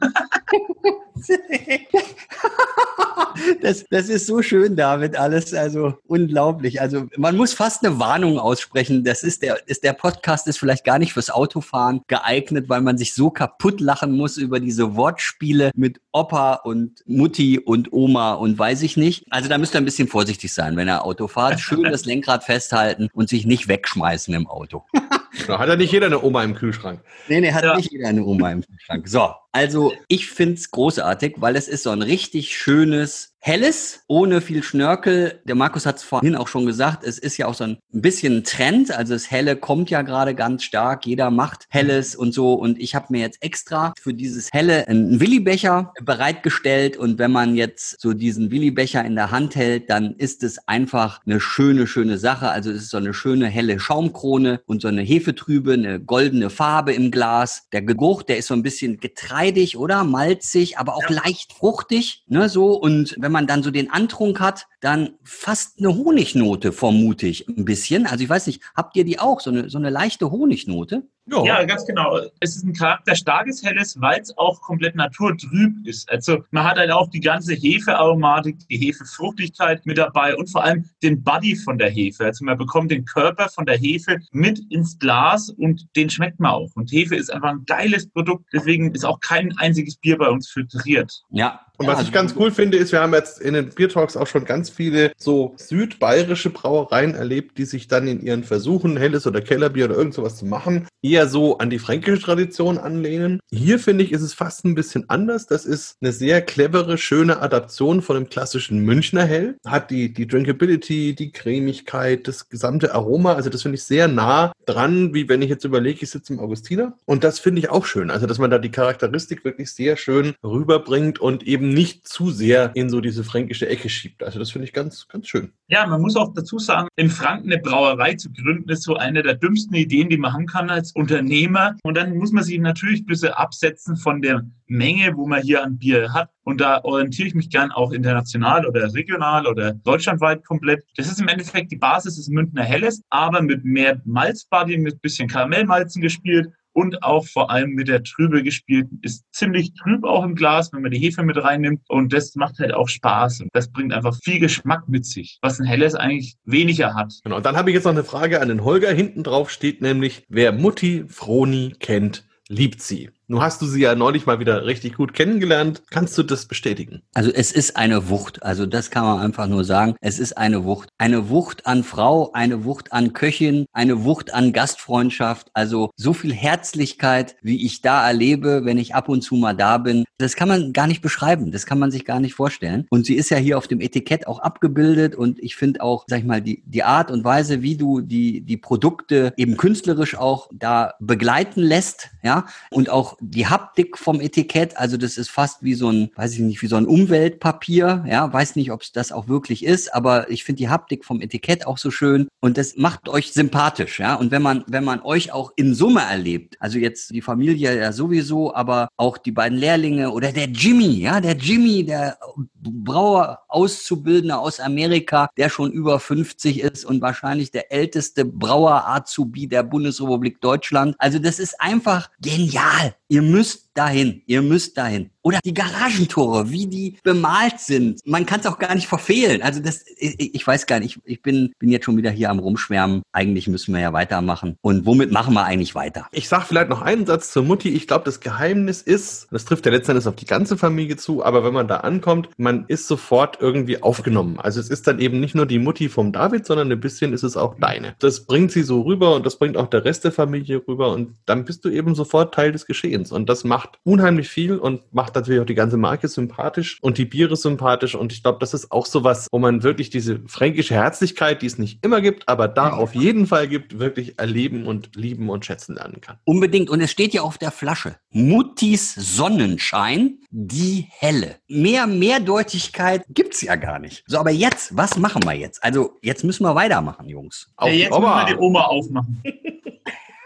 [3.62, 6.80] das, das ist so schön, David, alles, also unglaublich.
[6.80, 9.04] Also man muss fast eine Warnung aussprechen.
[9.04, 12.98] Das ist der, ist der Podcast ist vielleicht gar nicht fürs Autofahren geeignet, weil man
[12.98, 18.58] sich so kaputt lachen muss über diese Wortspiele mit Opa und Mutti und Oma und
[18.58, 19.24] weiß ich nicht.
[19.30, 21.60] Also da müsst ihr ein bisschen vorsichtig sein, wenn ihr Auto fahrt.
[21.60, 24.84] Schön das Lenkrad festhalten und sich nicht wegschmeißen im Auto.
[25.48, 27.00] hat ja nicht jeder eine Oma im Kühlschrank.
[27.28, 27.76] Nee, nee, hat ja.
[27.76, 29.08] nicht jeder eine Oma im Kühlschrank.
[29.08, 34.40] So, also ich finde es großartig, weil es ist so ein richtig schönes Helles, ohne
[34.40, 35.40] viel Schnörkel.
[35.42, 38.36] Der Markus hat es vorhin auch schon gesagt, es ist ja auch so ein bisschen
[38.36, 38.96] ein Trend.
[38.96, 41.06] Also das Helle kommt ja gerade ganz stark.
[41.06, 42.54] Jeder macht Helles und so.
[42.54, 46.96] Und ich habe mir jetzt extra für dieses Helle einen Willibecher bereitgestellt.
[46.96, 51.18] Und wenn man jetzt so diesen Willibecher in der Hand hält, dann ist es einfach
[51.26, 52.48] eine schöne, schöne Sache.
[52.48, 56.92] Also es ist so eine schöne helle Schaumkrone und so eine Hefetrübe, eine goldene Farbe
[56.92, 57.66] im Glas.
[57.72, 61.22] Der Geruch, der ist so ein bisschen getreidig oder malzig, aber auch ja.
[61.24, 62.22] leicht fruchtig.
[62.28, 62.74] Ne, so.
[62.74, 67.48] Und wenn wenn man dann so den Antrunk hat, dann fast eine Honignote, vermute ich
[67.48, 68.06] ein bisschen.
[68.06, 71.04] Also ich weiß nicht, habt ihr die auch, so eine, so eine leichte Honignote?
[71.26, 71.44] Ja.
[71.44, 72.18] ja, ganz genau.
[72.40, 76.10] Es ist ein charakterstarkes Helles, weil es auch komplett naturtrüb ist.
[76.10, 80.84] Also man hat halt auch die ganze Hefearomatik, die Hefefruchtigkeit mit dabei und vor allem
[81.02, 82.24] den Body von der Hefe.
[82.24, 86.52] Also man bekommt den Körper von der Hefe mit ins Glas und den schmeckt man
[86.52, 86.70] auch.
[86.74, 90.48] Und Hefe ist einfach ein geiles Produkt, deswegen ist auch kein einziges Bier bei uns
[90.48, 91.22] filtriert.
[91.30, 94.16] Ja, und was ich ganz cool finde, ist, wir haben jetzt in den Beer Talks
[94.16, 99.26] auch schon ganz viele so südbayerische Brauereien erlebt, die sich dann in ihren Versuchen, helles
[99.26, 103.40] oder Kellerbier oder irgend sowas zu machen, eher so an die fränkische Tradition anlehnen.
[103.50, 105.46] Hier finde ich, ist es fast ein bisschen anders.
[105.46, 109.56] Das ist eine sehr clevere, schöne Adaption von dem klassischen Münchner Hell.
[109.66, 113.34] Hat die, die Drinkability, die Cremigkeit, das gesamte Aroma.
[113.34, 116.40] Also das finde ich sehr nah dran, wie wenn ich jetzt überlege, ich sitze im
[116.40, 116.96] Augustiner.
[117.04, 118.10] Und das finde ich auch schön.
[118.10, 122.70] Also dass man da die Charakteristik wirklich sehr schön rüberbringt und eben nicht zu sehr
[122.74, 124.22] in so diese fränkische Ecke schiebt.
[124.22, 125.52] Also das finde ich ganz, ganz schön.
[125.72, 129.22] Ja, man muss auch dazu sagen, in Franken eine Brauerei zu gründen, ist so eine
[129.22, 131.78] der dümmsten Ideen, die man haben kann als Unternehmer.
[131.82, 135.62] Und dann muss man sich natürlich ein bisschen absetzen von der Menge, wo man hier
[135.62, 136.28] an Bier hat.
[136.44, 140.84] Und da orientiere ich mich gern auch international oder regional oder deutschlandweit komplett.
[140.96, 145.26] Das ist im Endeffekt die Basis des Münchner Helles, aber mit mehr Malzbody, mit bisschen
[145.26, 148.88] Karamellmalzen gespielt und auch vor allem mit der Trübe gespielt.
[149.02, 151.82] Ist ziemlich trüb auch im Glas, wenn man die Hefe mit reinnimmt.
[151.88, 153.42] Und das macht halt auch Spaß.
[153.42, 157.12] Und das bringt einfach viel Geschmack mit sich, was ein helles eigentlich weniger hat.
[157.24, 157.36] Genau.
[157.36, 158.92] Und dann habe ich jetzt noch eine Frage an den Holger.
[158.92, 163.10] Hinten drauf steht nämlich, wer Mutti Froni kennt, liebt sie.
[163.32, 165.84] Nun hast du sie ja neulich mal wieder richtig gut kennengelernt.
[165.88, 167.00] Kannst du das bestätigen?
[167.14, 168.42] Also es ist eine Wucht.
[168.42, 169.94] Also das kann man einfach nur sagen.
[170.02, 170.90] Es ist eine Wucht.
[170.98, 175.48] Eine Wucht an Frau, eine Wucht an Köchin, eine Wucht an Gastfreundschaft.
[175.54, 179.78] Also so viel Herzlichkeit, wie ich da erlebe, wenn ich ab und zu mal da
[179.78, 180.04] bin.
[180.18, 181.52] Das kann man gar nicht beschreiben.
[181.52, 182.86] Das kann man sich gar nicht vorstellen.
[182.90, 185.16] Und sie ist ja hier auf dem Etikett auch abgebildet.
[185.16, 188.42] Und ich finde auch, sag ich mal, die, die Art und Weise, wie du die,
[188.42, 192.10] die Produkte eben künstlerisch auch da begleiten lässt.
[192.22, 192.44] Ja.
[192.70, 196.40] Und auch die Haptik vom Etikett, also das ist fast wie so ein, weiß ich
[196.40, 200.28] nicht, wie so ein Umweltpapier, ja, weiß nicht, ob es das auch wirklich ist, aber
[200.30, 204.14] ich finde die Haptik vom Etikett auch so schön und das macht euch sympathisch, ja,
[204.16, 207.92] und wenn man, wenn man euch auch in Summe erlebt, also jetzt die Familie ja
[207.92, 212.18] sowieso, aber auch die beiden Lehrlinge oder der Jimmy, ja, der Jimmy, der
[212.54, 219.46] Brauer Auszubildender aus Amerika, der schon über 50 ist und wahrscheinlich der älteste Brauer Azubi
[219.46, 220.94] der Bundesrepublik Deutschland.
[220.98, 222.94] Also das ist einfach genial.
[223.12, 225.10] Ihr müsst dahin, ihr müsst dahin.
[225.22, 228.00] Oder die Garagentore, wie die bemalt sind.
[228.04, 229.42] Man kann es auch gar nicht verfehlen.
[229.42, 232.40] Also das, ich, ich, weiß gar nicht, ich bin, bin jetzt schon wieder hier am
[232.40, 233.02] Rumschwärmen.
[233.12, 234.56] Eigentlich müssen wir ja weitermachen.
[234.60, 236.08] Und womit machen wir eigentlich weiter?
[236.10, 237.68] Ich sag vielleicht noch einen Satz zur Mutti.
[237.70, 241.44] Ich glaube, das Geheimnis ist, das trifft ja letztendlich auf die ganze Familie zu, aber
[241.44, 244.38] wenn man da ankommt, man ist sofort irgendwie aufgenommen.
[244.40, 247.22] Also es ist dann eben nicht nur die Mutti vom David, sondern ein bisschen ist
[247.22, 247.94] es auch deine.
[248.00, 251.14] Das bringt sie so rüber und das bringt auch der Rest der Familie rüber und
[251.26, 253.12] dann bist du eben sofort Teil des Geschehens.
[253.12, 256.96] Und das macht unheimlich viel und macht macht natürlich auch die ganze Marke sympathisch und
[256.96, 257.94] die Biere sympathisch.
[257.94, 261.46] Und ich glaube, das ist auch so was, wo man wirklich diese fränkische Herzlichkeit, die
[261.46, 265.44] es nicht immer gibt, aber da auf jeden Fall gibt, wirklich erleben und lieben und
[265.44, 266.16] schätzen lernen kann.
[266.24, 266.70] Unbedingt.
[266.70, 267.96] Und es steht ja auf der Flasche.
[268.10, 271.36] Muttis Sonnenschein, die helle.
[271.46, 274.04] Mehr Mehrdeutigkeit gibt es ja gar nicht.
[274.06, 275.62] So, aber jetzt, was machen wir jetzt?
[275.62, 277.52] Also, jetzt müssen wir weitermachen, Jungs.
[277.56, 278.14] Auf ja, jetzt Oma.
[278.14, 279.22] müssen wir die Oma aufmachen.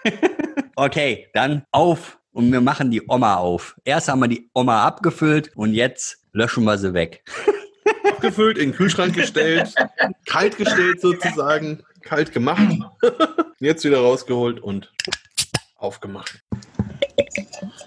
[0.77, 3.77] okay, dann auf und wir machen die Oma auf.
[3.83, 7.25] Erst haben wir die Oma abgefüllt und jetzt löschen wir sie weg.
[8.05, 9.75] Abgefüllt, in den Kühlschrank gestellt,
[10.27, 12.75] kalt gestellt sozusagen, kalt gemacht.
[13.59, 14.93] Jetzt wieder rausgeholt und
[15.77, 16.43] aufgemacht.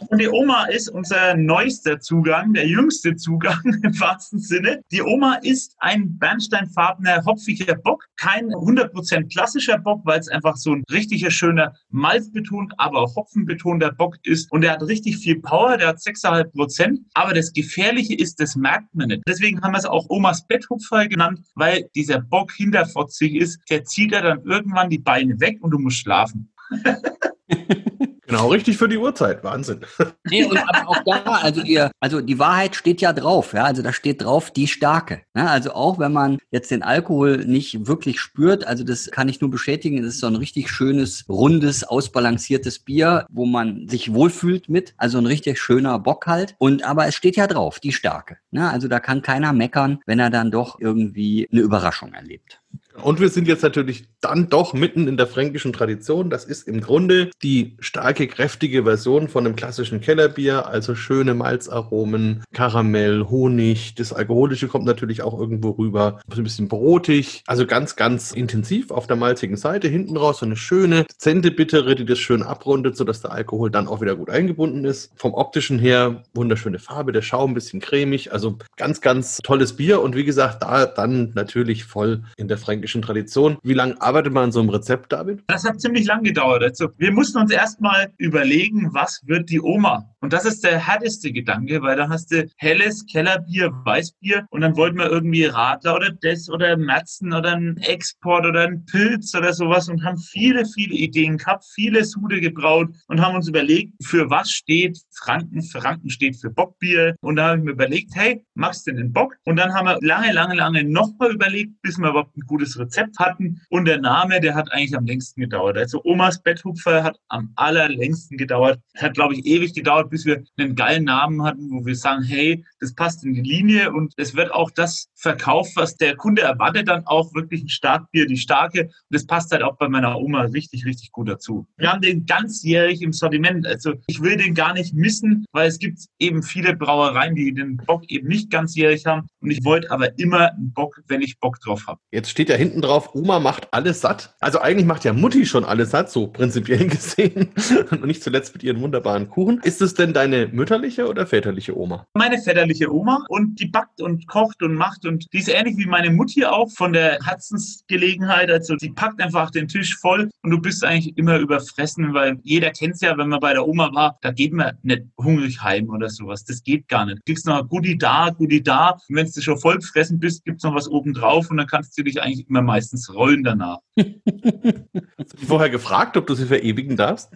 [0.10, 4.82] Und die Oma ist unser neuester Zugang, der jüngste Zugang im wahrsten Sinne.
[4.92, 8.06] Die Oma ist ein bernsteinfarbener, hopfiger Bock.
[8.18, 13.92] Kein 100% klassischer Bock, weil es einfach so ein richtiger, schöner Malzbetont, aber auch hopfenbetonter
[13.92, 14.52] Bock ist.
[14.52, 16.98] Und der hat richtig viel Power, der hat 6,5%.
[17.14, 19.22] Aber das Gefährliche ist, das merkt man nicht.
[19.28, 23.60] Deswegen haben wir es auch Omas Betthupfer genannt, weil dieser Bock hinterfotzig ist.
[23.70, 26.52] Der zieht er dann irgendwann die Beine weg und du musst schlafen.
[28.30, 29.44] Genau richtig für die Uhrzeit.
[29.44, 29.82] Wahnsinn.
[30.30, 33.64] Nee, und auch da, also ihr, also die Wahrheit steht ja drauf, ja.
[33.64, 35.22] Also da steht drauf die Starke.
[35.34, 35.50] Ne?
[35.50, 39.50] Also auch wenn man jetzt den Alkohol nicht wirklich spürt, also das kann ich nur
[39.50, 44.94] bestätigen, es ist so ein richtig schönes, rundes, ausbalanciertes Bier, wo man sich wohlfühlt mit.
[44.98, 46.56] Also ein richtig schöner Bock halt.
[46.60, 48.38] Und aber es steht ja drauf, die Starke.
[48.52, 48.70] Ne?
[48.70, 52.62] Also da kann keiner meckern, wenn er dann doch irgendwie eine Überraschung erlebt.
[53.00, 56.30] Und wir sind jetzt natürlich dann doch mitten in der fränkischen Tradition.
[56.30, 62.44] Das ist im Grunde die starke, kräftige Version von einem klassischen Kellerbier, also schöne Malzaromen,
[62.54, 63.96] Karamell, Honig.
[63.96, 66.20] Das Alkoholische kommt natürlich auch irgendwo rüber.
[66.30, 69.88] Ein bisschen brotig, also ganz, ganz intensiv auf der malzigen Seite.
[69.88, 73.88] Hinten raus so eine schöne, dezente Bittere, die das schön abrundet, sodass der Alkohol dann
[73.88, 75.12] auch wieder gut eingebunden ist.
[75.16, 78.34] Vom optischen her wunderschöne Farbe, der Schaum ein bisschen cremig.
[78.34, 80.02] Also ganz, ganz tolles Bier.
[80.02, 83.58] Und wie gesagt, da dann natürlich voll in der fränkischen Tradition.
[83.64, 85.44] Wie lange arbeitet man an so einem Rezept, David?
[85.48, 86.64] Das hat ziemlich lang gedauert.
[86.64, 90.10] Also wir mussten uns erstmal überlegen, was wird die Oma?
[90.22, 94.76] Und das ist der härteste Gedanke, weil da hast du helles Kellerbier, Weißbier und dann
[94.76, 99.54] wollten wir irgendwie Radler oder das oder Merzen oder ein Export oder ein Pilz oder
[99.54, 104.30] sowas und haben viele, viele Ideen gehabt, viele Sude gebraut und haben uns überlegt, für
[104.30, 105.62] was steht Franken?
[105.62, 107.16] Franken steht für Bockbier.
[107.22, 109.36] Und da habe ich mir überlegt, hey, machst du denn den Bock?
[109.46, 113.20] Und dann haben wir lange, lange, lange nochmal überlegt, bis wir überhaupt ein gutes Rezept
[113.20, 113.62] hatten.
[113.70, 115.78] Und der Name, der hat eigentlich am längsten gedauert.
[115.78, 118.80] Also Omas Betthupfer hat am allerlängsten gedauert.
[118.98, 122.64] Hat, glaube ich, ewig gedauert, bis wir einen geilen Namen hatten, wo wir sagen, hey,
[122.80, 126.88] das passt in die Linie und es wird auch das verkauft, was der Kunde erwartet,
[126.88, 128.84] dann auch wirklich ein Starkbier, die starke.
[128.84, 131.68] Und das passt halt auch bei meiner Oma richtig, richtig gut dazu.
[131.78, 133.66] Wir haben den ganzjährig im Sortiment.
[133.66, 137.78] Also ich will den gar nicht missen, weil es gibt eben viele Brauereien, die den
[137.78, 139.28] Bock eben nicht ganzjährig haben.
[139.42, 142.00] Und ich wollte aber immer einen Bock, wenn ich Bock drauf habe.
[142.12, 144.36] Jetzt steht ja hinten drauf, Oma macht alles satt.
[144.40, 147.50] Also eigentlich macht ja Mutti schon alles satt, so prinzipiell gesehen.
[147.92, 149.60] Und nicht zuletzt mit ihren wunderbaren Kuchen.
[149.64, 152.06] Ist es denn deine mütterliche oder väterliche Oma?
[152.14, 155.86] Meine väterliche Oma und die backt und kocht und macht und die ist ähnlich wie
[155.86, 158.52] meine Mutti auch von der Herzensgelegenheit.
[158.52, 162.72] Also die packt einfach den Tisch voll und du bist eigentlich immer überfressen, weil jeder
[162.72, 165.90] kennt es ja, wenn man bei der Oma war, da geht man nicht hungrig heim
[165.90, 166.44] oder sowas.
[166.46, 167.18] Das geht gar nicht.
[167.20, 168.98] Du kriegst noch Goodie da, Goodie da.
[169.10, 171.68] Und wenn du schon voll gefressen bist, gibt es noch was oben drauf und dann
[171.68, 173.80] kannst du dich eigentlich immer meistens rollen danach.
[173.96, 177.32] Hast du vorher gefragt, ob du sie verewigen darfst?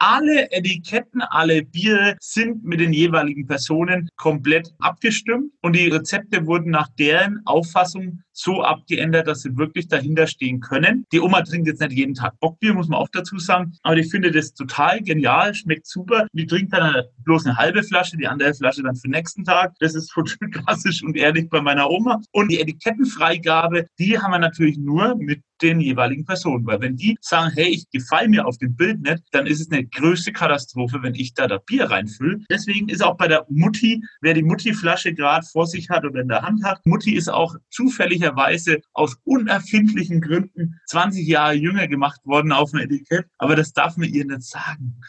[0.00, 6.70] Alle Etiketten, alle Biere sind mit den jeweiligen Personen komplett abgestimmt und die Rezepte wurden
[6.70, 11.04] nach deren Auffassung so abgeändert, dass sie wirklich dahinter stehen können.
[11.12, 14.10] Die Oma trinkt jetzt nicht jeden Tag Bockbier, muss man auch dazu sagen, aber ich
[14.10, 16.26] finde das total genial, schmeckt super.
[16.32, 19.74] Die trinkt dann bloß eine halbe Flasche, die andere Flasche dann für den nächsten Tag.
[19.80, 22.20] Das ist total klassisch und ehrlich bei meiner Oma.
[22.32, 26.66] Und die Etikettenfreigabe, die haben wir natürlich nur mit den jeweiligen Personen.
[26.66, 29.70] Weil wenn die sagen, hey, ich gefalle mir auf dem Bild nicht, dann ist es
[29.70, 32.40] eine größte Katastrophe, wenn ich da das Bier reinfülle.
[32.50, 36.28] Deswegen ist auch bei der Mutti, wer die Mutti-Flasche gerade vor sich hat oder in
[36.28, 42.52] der Hand hat, Mutti ist auch zufälligerweise aus unerfindlichen Gründen 20 Jahre jünger gemacht worden
[42.52, 43.26] auf dem Etikett.
[43.38, 45.00] Aber das darf man ihr nicht sagen.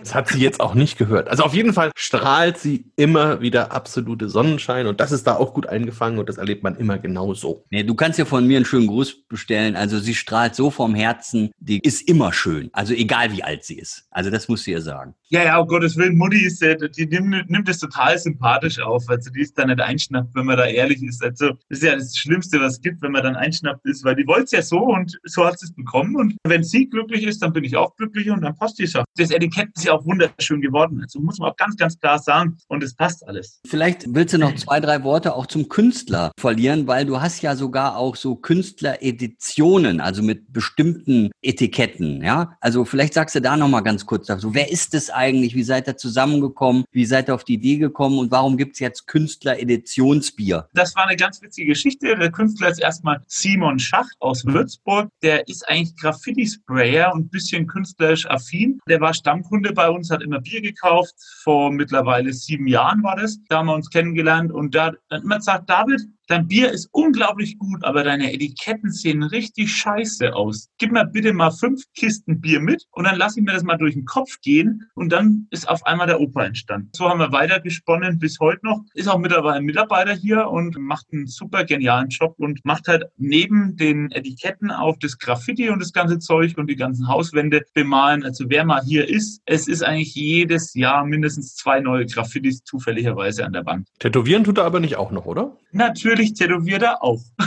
[0.00, 1.28] Das hat sie jetzt auch nicht gehört.
[1.28, 5.54] Also auf jeden Fall strahlt sie immer wieder absolute Sonnenschein und das ist da auch
[5.54, 7.64] gut eingefangen und das erlebt man immer genau so.
[7.70, 9.76] Nee, du kannst ja von mir einen schönen Gruß bestellen.
[9.76, 12.70] Also sie strahlt so vom Herzen, die ist immer schön.
[12.72, 14.06] Also egal wie alt sie ist.
[14.10, 15.14] Also das musst du ihr sagen.
[15.28, 19.08] Ja, ja, um Gottes Willen, Mutti ist, die nimmt, nimmt es total sympathisch auf.
[19.08, 21.24] Also die ist da nicht einschnappt, wenn man da ehrlich ist.
[21.24, 24.14] Also das ist ja das Schlimmste, was es gibt, wenn man dann einschnappt ist, weil
[24.14, 26.14] die wollte es ja so und so hat sie es bekommen.
[26.16, 29.04] Und wenn sie glücklich ist, dann bin ich auch glücklich und dann passt die Sache.
[29.16, 31.00] Das Etikett ist ja auch wunderschön geworden.
[31.02, 32.56] Also muss man auch ganz, ganz klar sagen.
[32.68, 33.60] Und es passt alles.
[33.66, 37.56] Vielleicht willst du noch zwei, drei Worte auch zum Künstler verlieren, weil du hast ja
[37.56, 42.22] sogar auch so Künstlereditionen, also mit bestimmten Etiketten.
[42.22, 44.54] Ja, also vielleicht sagst du da noch mal ganz kurz dazu.
[44.54, 45.54] Wer ist es eigentlich?
[45.54, 46.84] Wie seid ihr zusammengekommen?
[46.90, 48.18] Wie seid ihr auf die Idee gekommen?
[48.18, 50.68] Und warum gibt es jetzt Künstler-Editionsbier?
[50.74, 52.16] Das war eine ganz witzige Geschichte.
[52.16, 55.08] Der Künstler ist erstmal Simon Schacht aus Würzburg.
[55.22, 58.78] Der ist eigentlich Graffiti-Sprayer und ein bisschen künstlerisch affin.
[58.88, 61.14] Der war Stammkunde bei uns, hat immer Bier gekauft.
[61.42, 63.38] Vor mittlerweile sieben Jahren war das.
[63.48, 67.58] Da haben wir uns kennengelernt und da hat immer gesagt, David, Dein Bier ist unglaublich
[67.58, 70.70] gut, aber deine Etiketten sehen richtig scheiße aus.
[70.78, 73.76] Gib mir bitte mal fünf Kisten Bier mit und dann lass ich mir das mal
[73.76, 76.88] durch den Kopf gehen und dann ist auf einmal der Opa entstanden.
[76.96, 78.80] So haben wir weitergesponnen bis heute noch.
[78.94, 83.04] Ist auch mittlerweile ein Mitarbeiter hier und macht einen super genialen Job und macht halt
[83.18, 88.24] neben den Etiketten auch das Graffiti und das ganze Zeug und die ganzen Hauswände bemalen.
[88.24, 93.44] Also wer mal hier ist, es ist eigentlich jedes Jahr mindestens zwei neue Graffitis zufälligerweise
[93.44, 93.88] an der Wand.
[93.98, 95.58] Tätowieren tut er aber nicht auch noch, oder?
[95.72, 97.20] Natürlich tätowiert er auch.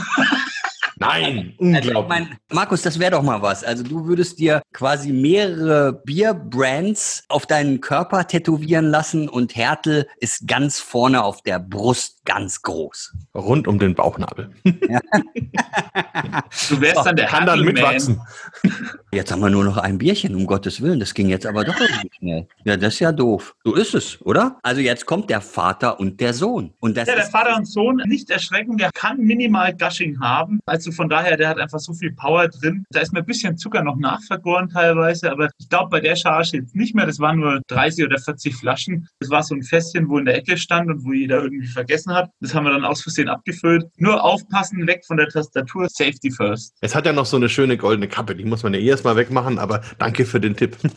[1.00, 1.96] Nein, also, unglaublich.
[1.96, 3.64] Also, mein, Markus, das wäre doch mal was.
[3.64, 10.48] Also du würdest dir quasi mehrere Bierbrands auf deinen Körper tätowieren lassen und Härtel ist
[10.48, 13.14] ganz vorne auf der Brust ganz groß.
[13.36, 14.50] Rund um den Bauchnabel.
[14.64, 15.00] Ja.
[16.70, 18.20] du wärst so, dann der Kann dann mitwachsen.
[19.12, 21.00] Jetzt haben wir nur noch ein Bierchen, um Gottes Willen.
[21.00, 22.48] Das ging jetzt aber doch irgendwie schnell.
[22.66, 23.56] Ja, das ist ja doof.
[23.64, 24.60] So ist es, oder?
[24.64, 26.74] Also jetzt kommt der Vater und der Sohn.
[26.80, 30.60] Und das ja, der Vater und Sohn, nicht erschrecken, der kann minimal Gushing haben.
[30.66, 32.84] Also von daher, der hat einfach so viel Power drin.
[32.90, 36.58] Da ist mir ein bisschen Zucker noch nachvergoren teilweise, aber ich glaube bei der Charge
[36.58, 37.06] jetzt nicht mehr.
[37.06, 39.08] Das waren nur 30 oder 40 Flaschen.
[39.20, 42.14] Das war so ein Fässchen, wo in der Ecke stand und wo jeder irgendwie vergessen
[42.14, 42.30] hat.
[42.42, 43.86] Das haben wir dann aus Versehen abgefüllt.
[43.98, 45.88] Nur aufpassen, weg von der Tastatur.
[45.90, 46.74] Safety first.
[46.82, 48.36] Es hat ja noch so eine schöne goldene Kappe.
[48.36, 50.78] Die muss man ja erstmal wegmachen, aber danke für den Tipp.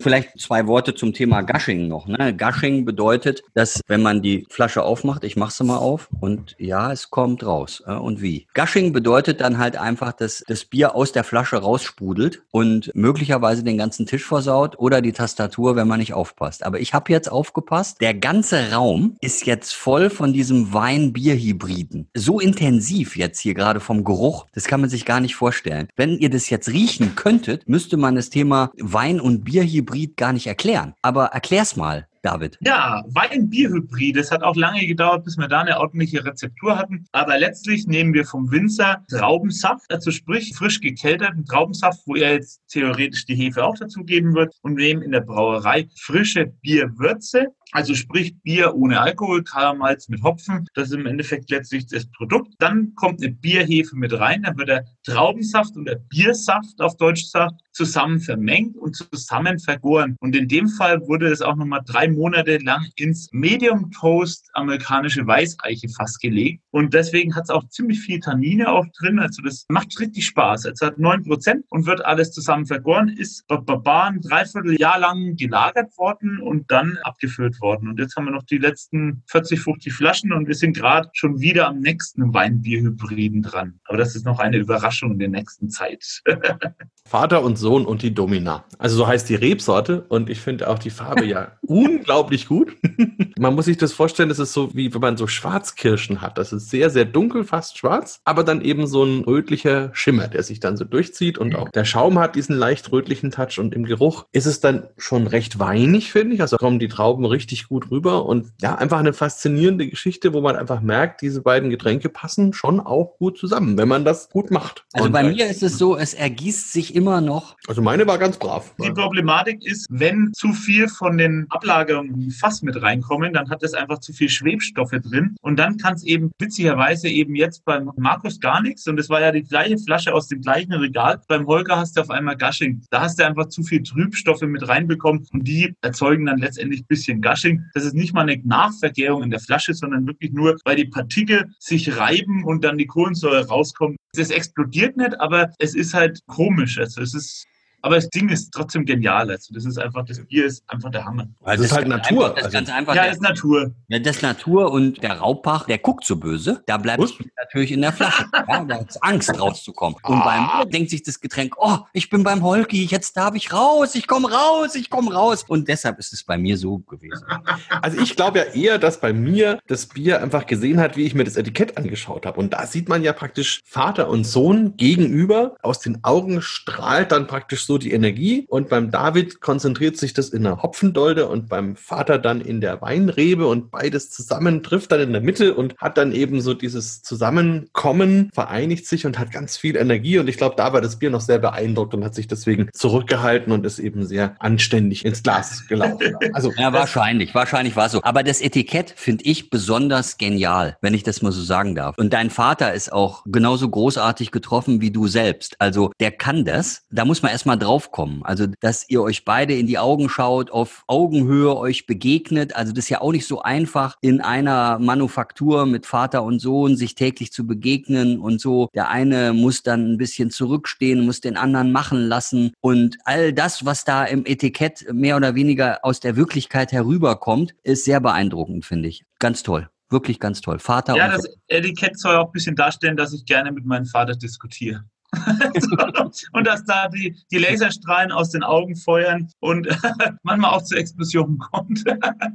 [0.00, 2.06] Vielleicht zwei Worte zum Thema Gushing noch.
[2.06, 2.32] Ne?
[2.36, 6.92] Gushing bedeutet, dass wenn man die Flasche aufmacht, ich mache sie mal auf und ja,
[6.92, 7.82] es kommt raus.
[7.84, 8.46] Äh, und wie?
[8.54, 13.76] Gushing bedeutet dann halt einfach, dass das Bier aus der Flasche raussprudelt und möglicherweise den
[13.76, 16.64] ganzen Tisch versaut oder die Tastatur, wenn man nicht aufpasst.
[16.64, 22.08] Aber ich habe jetzt aufgepasst, der ganze Raum ist jetzt voll von diesem Wein-Bier-Hybriden.
[22.14, 25.88] So intensiv jetzt hier gerade vom Geruch, das kann man sich gar nicht vorstellen.
[25.96, 30.46] Wenn ihr das jetzt riechen könntet, müsste man das Thema Wein- und Bier-Hybrid gar nicht
[30.46, 30.94] erklären.
[31.02, 32.06] Aber erklär's mal.
[32.22, 32.58] David?
[32.60, 34.16] Ja, Wein-Bier-Hybrid.
[34.16, 37.06] Es hat auch lange gedauert, bis wir da eine ordentliche Rezeptur hatten.
[37.12, 42.60] Aber letztlich nehmen wir vom Winzer Traubensaft, also sprich frisch gekelterten Traubensaft, wo er jetzt
[42.68, 48.34] theoretisch die Hefe auch dazugeben wird und nehmen in der Brauerei frische Bierwürze, also sprich
[48.42, 50.66] Bier ohne Alkohol, Karamalz mit Hopfen.
[50.74, 52.54] Das ist im Endeffekt letztlich das Produkt.
[52.58, 54.42] Dann kommt eine Bierhefe mit rein.
[54.42, 60.16] Dann wird der Traubensaft und der Biersaft auf Deutsch gesagt zusammen vermengt und zusammen vergoren.
[60.20, 65.24] Und in dem Fall wurde es auch nochmal drei Monate lang ins Medium Toast amerikanische
[65.24, 66.60] Weißeiche fast gelegt.
[66.70, 69.20] Und deswegen hat es auch ziemlich viel Tannine auch drin.
[69.20, 70.64] Also das macht richtig Spaß.
[70.64, 76.40] Es hat neun Prozent und wird alles zusammen vergoren, ist ein Dreivierteljahr lang gelagert worden
[76.40, 77.88] und dann abgefüllt worden.
[77.88, 81.40] Und jetzt haben wir noch die letzten 40, 50 Flaschen und wir sind gerade schon
[81.40, 83.80] wieder am nächsten Weinbierhybriden dran.
[83.84, 86.22] Aber das ist noch eine Überraschung in der nächsten Zeit.
[87.08, 88.64] Vater und Sohn und die Domina.
[88.78, 92.76] Also so heißt die Rebsorte und ich finde auch die Farbe ja unglaublich gut.
[93.38, 96.36] man muss sich das vorstellen, das ist so wie wenn man so Schwarzkirschen hat.
[96.36, 100.42] Das ist sehr, sehr dunkel, fast schwarz, aber dann eben so ein rötlicher Schimmer, der
[100.42, 103.84] sich dann so durchzieht und auch der Schaum hat diesen leicht rötlichen Touch und im
[103.84, 106.42] Geruch ist es dann schon recht weinig, finde ich.
[106.42, 110.56] Also kommen die Trauben richtig gut rüber und ja, einfach eine faszinierende Geschichte, wo man
[110.56, 114.84] einfach merkt, diese beiden Getränke passen schon auch gut zusammen, wenn man das gut macht.
[114.92, 117.56] Also und bei mir ist es so, es ergießt sich immer noch.
[117.66, 118.74] Also meine war ganz brav.
[118.82, 123.62] Die Problematik ist, wenn zu viel von den Ablagerungen im Fass mit reinkommen, dann hat
[123.62, 125.36] es einfach zu viel Schwebstoffe drin.
[125.40, 128.86] Und dann kann es eben witzigerweise eben jetzt beim Markus gar nichts.
[128.86, 131.20] Und es war ja die gleiche Flasche aus dem gleichen Regal.
[131.28, 132.82] Beim Holger hast du auf einmal Gushing.
[132.90, 136.86] Da hast du einfach zu viel Trübstoffe mit reinbekommen und die erzeugen dann letztendlich ein
[136.88, 137.37] bisschen Gushing.
[137.74, 141.50] Das ist nicht mal eine Nachvergärung in der Flasche, sondern wirklich nur, weil die Partikel
[141.58, 143.96] sich reiben und dann die Kohlensäure rauskommt.
[144.14, 146.78] Das explodiert nicht, aber es ist halt komisch.
[146.78, 147.46] Also es ist
[147.82, 149.30] aber das Ding ist trotzdem genial.
[149.30, 151.28] Also das ist einfach, das Bier ist einfach der Hammer.
[151.40, 152.24] Weil das, das ist halt Natur.
[152.24, 152.56] Einfach, das also.
[152.56, 153.74] ganz einfach ja, das ist Natur.
[153.88, 156.62] Ja, das ist Natur und der Raubach, der guckt so böse.
[156.66, 158.24] Da bleibt es natürlich in der Flasche.
[158.48, 159.98] ja, da hat Angst rauszukommen.
[160.02, 160.60] Und ah.
[160.60, 164.06] beim denkt sich das Getränk, oh, ich bin beim Holgi, jetzt darf ich raus, ich
[164.06, 165.44] komme raus, ich komme raus.
[165.46, 167.24] Und deshalb ist es bei mir so gewesen.
[167.80, 171.14] Also ich glaube ja eher, dass bei mir das Bier einfach gesehen hat, wie ich
[171.14, 172.38] mir das Etikett angeschaut habe.
[172.40, 175.56] Und da sieht man ja praktisch Vater und Sohn gegenüber.
[175.62, 180.30] Aus den Augen strahlt dann praktisch so die Energie und beim David konzentriert sich das
[180.30, 185.00] in der Hopfendolde und beim Vater dann in der Weinrebe und beides zusammen trifft dann
[185.00, 189.58] in der Mitte und hat dann eben so dieses Zusammenkommen, vereinigt sich und hat ganz
[189.58, 192.26] viel Energie und ich glaube, da war das Bier noch sehr beeindruckt und hat sich
[192.26, 196.16] deswegen zurückgehalten und ist eben sehr anständig ins Glas gelaufen.
[196.32, 198.02] Also ja, wahrscheinlich, wahrscheinlich war es so.
[198.02, 201.96] Aber das Etikett finde ich besonders genial, wenn ich das mal so sagen darf.
[201.98, 205.56] Und dein Vater ist auch genauso großartig getroffen wie du selbst.
[205.58, 206.82] Also der kann das.
[206.90, 208.22] Da muss man erstmal draufkommen.
[208.24, 212.56] Also, dass ihr euch beide in die Augen schaut, auf Augenhöhe euch begegnet.
[212.56, 216.76] Also, das ist ja auch nicht so einfach, in einer Manufaktur mit Vater und Sohn
[216.76, 218.68] sich täglich zu begegnen und so.
[218.74, 222.52] Der eine muss dann ein bisschen zurückstehen, muss den anderen machen lassen.
[222.60, 227.84] Und all das, was da im Etikett mehr oder weniger aus der Wirklichkeit herüberkommt, ist
[227.84, 229.04] sehr beeindruckend, finde ich.
[229.18, 229.68] Ganz toll.
[229.90, 230.58] Wirklich ganz toll.
[230.58, 234.14] Vater ja, das Etikett soll auch ein bisschen darstellen, dass ich gerne mit meinem Vater
[234.14, 234.84] diskutiere.
[236.32, 239.68] und dass da die, die Laserstrahlen aus den Augen feuern und
[240.22, 241.84] manchmal auch zu Explosionen kommt.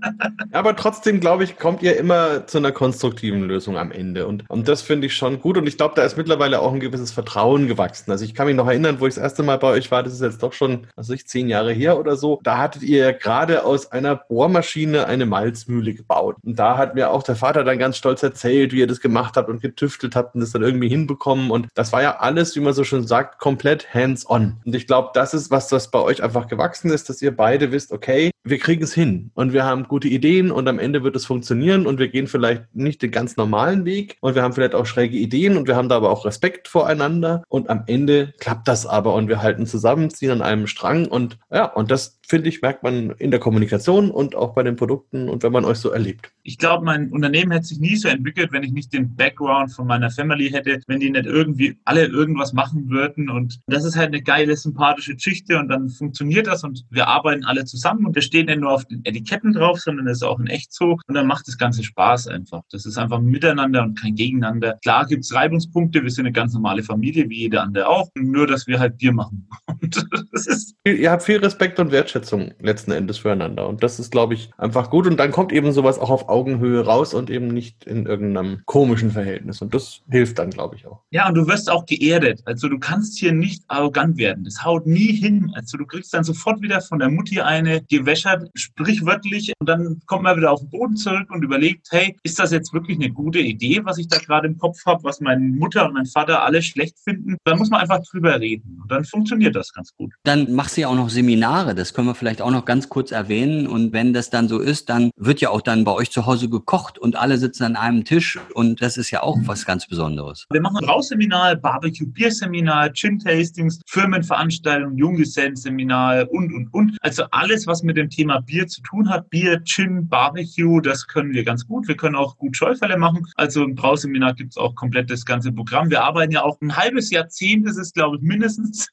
[0.51, 4.27] Aber trotzdem, glaube ich, kommt ihr immer zu einer konstruktiven Lösung am Ende.
[4.27, 5.57] Und, und das finde ich schon gut.
[5.57, 8.11] Und ich glaube, da ist mittlerweile auch ein gewisses Vertrauen gewachsen.
[8.11, 10.13] Also ich kann mich noch erinnern, wo ich das erste Mal bei euch war, das
[10.13, 12.39] ist jetzt doch schon, also ich zehn Jahre her oder so.
[12.43, 16.37] Da hattet ihr ja gerade aus einer Bohrmaschine eine Malzmühle gebaut.
[16.43, 19.37] Und da hat mir auch der Vater dann ganz stolz erzählt, wie ihr das gemacht
[19.37, 21.51] habt und getüftelt habt und das dann irgendwie hinbekommen.
[21.51, 24.57] Und das war ja alles, wie man so schön sagt, komplett hands-on.
[24.65, 27.71] Und ich glaube, das ist was, das bei euch einfach gewachsen ist, dass ihr beide
[27.71, 31.15] wisst, okay, wir kriegen es hin und wir haben gute Ideen und am Ende wird
[31.15, 34.75] es funktionieren und wir gehen vielleicht nicht den ganz normalen Weg und wir haben vielleicht
[34.75, 38.67] auch schräge Ideen und wir haben da aber auch Respekt voreinander und am Ende klappt
[38.67, 42.49] das aber und wir halten zusammen, ziehen an einem Strang und ja, und das finde
[42.49, 45.77] ich, merkt man in der Kommunikation und auch bei den Produkten und wenn man euch
[45.77, 46.31] so erlebt.
[46.43, 49.87] Ich glaube, mein Unternehmen hätte sich nie so entwickelt, wenn ich nicht den Background von
[49.87, 53.29] meiner Family hätte, wenn die nicht irgendwie alle irgendwas machen würden.
[53.29, 57.43] Und das ist halt eine geile, sympathische Geschichte und dann funktioniert das und wir arbeiten
[57.43, 60.39] alle zusammen und wir stehen nicht nur auf den Etiketten drauf, sondern es ist auch
[60.39, 62.61] in echt so und dann macht das Ganze Spaß einfach.
[62.71, 64.79] Das ist einfach miteinander und kein Gegeneinander.
[64.81, 68.47] Klar gibt es Reibungspunkte, wir sind eine ganz normale Familie, wie jeder andere auch, nur
[68.47, 69.47] dass wir halt Bier machen.
[70.85, 73.67] Ihr habt viel Respekt und Wertschätzung Wertschätzung letzten Endes füreinander.
[73.67, 75.07] Und das ist, glaube ich, einfach gut.
[75.07, 79.11] Und dann kommt eben sowas auch auf Augenhöhe raus und eben nicht in irgendeinem komischen
[79.11, 79.61] Verhältnis.
[79.61, 81.01] Und das hilft dann, glaube ich, auch.
[81.11, 82.41] Ja, und du wirst auch geerdet.
[82.45, 84.43] Also du kannst hier nicht arrogant werden.
[84.43, 85.51] Das haut nie hin.
[85.55, 89.53] Also du kriegst dann sofort wieder von der Mutti eine gewäschert, sprichwörtlich.
[89.59, 92.73] Und dann kommt man wieder auf den Boden zurück und überlegt, hey, ist das jetzt
[92.73, 95.93] wirklich eine gute Idee, was ich da gerade im Kopf habe, was meine Mutter und
[95.93, 97.37] mein Vater alle schlecht finden?
[97.43, 98.79] Dann muss man einfach drüber reden.
[98.81, 100.13] Und dann funktioniert das ganz gut.
[100.23, 101.75] Dann machst du ja auch noch Seminare.
[101.75, 103.67] Das können wir vielleicht auch noch ganz kurz erwähnen.
[103.67, 106.49] Und wenn das dann so ist, dann wird ja auch dann bei euch zu Hause
[106.49, 108.39] gekocht und alle sitzen an einem Tisch.
[108.53, 110.45] Und das ist ja auch was ganz Besonderes.
[110.51, 116.97] Wir machen ein Rausseminar, Barbecue-Bier-Seminar, Gin-Tastings, Firmenveranstaltungen, Junggesellen-Seminar und, und, und.
[117.01, 119.29] Also alles, was mit dem Thema Bier zu tun hat.
[119.29, 121.87] Bier, Gin, Barbecue, das können wir ganz gut.
[121.87, 123.27] Wir können auch gut Scheufälle machen.
[123.35, 125.89] Also im Brauseminar gibt es auch komplett das ganze Programm.
[125.89, 128.89] Wir arbeiten ja auch ein halbes Jahrzehnt, das ist glaube ich mindestens.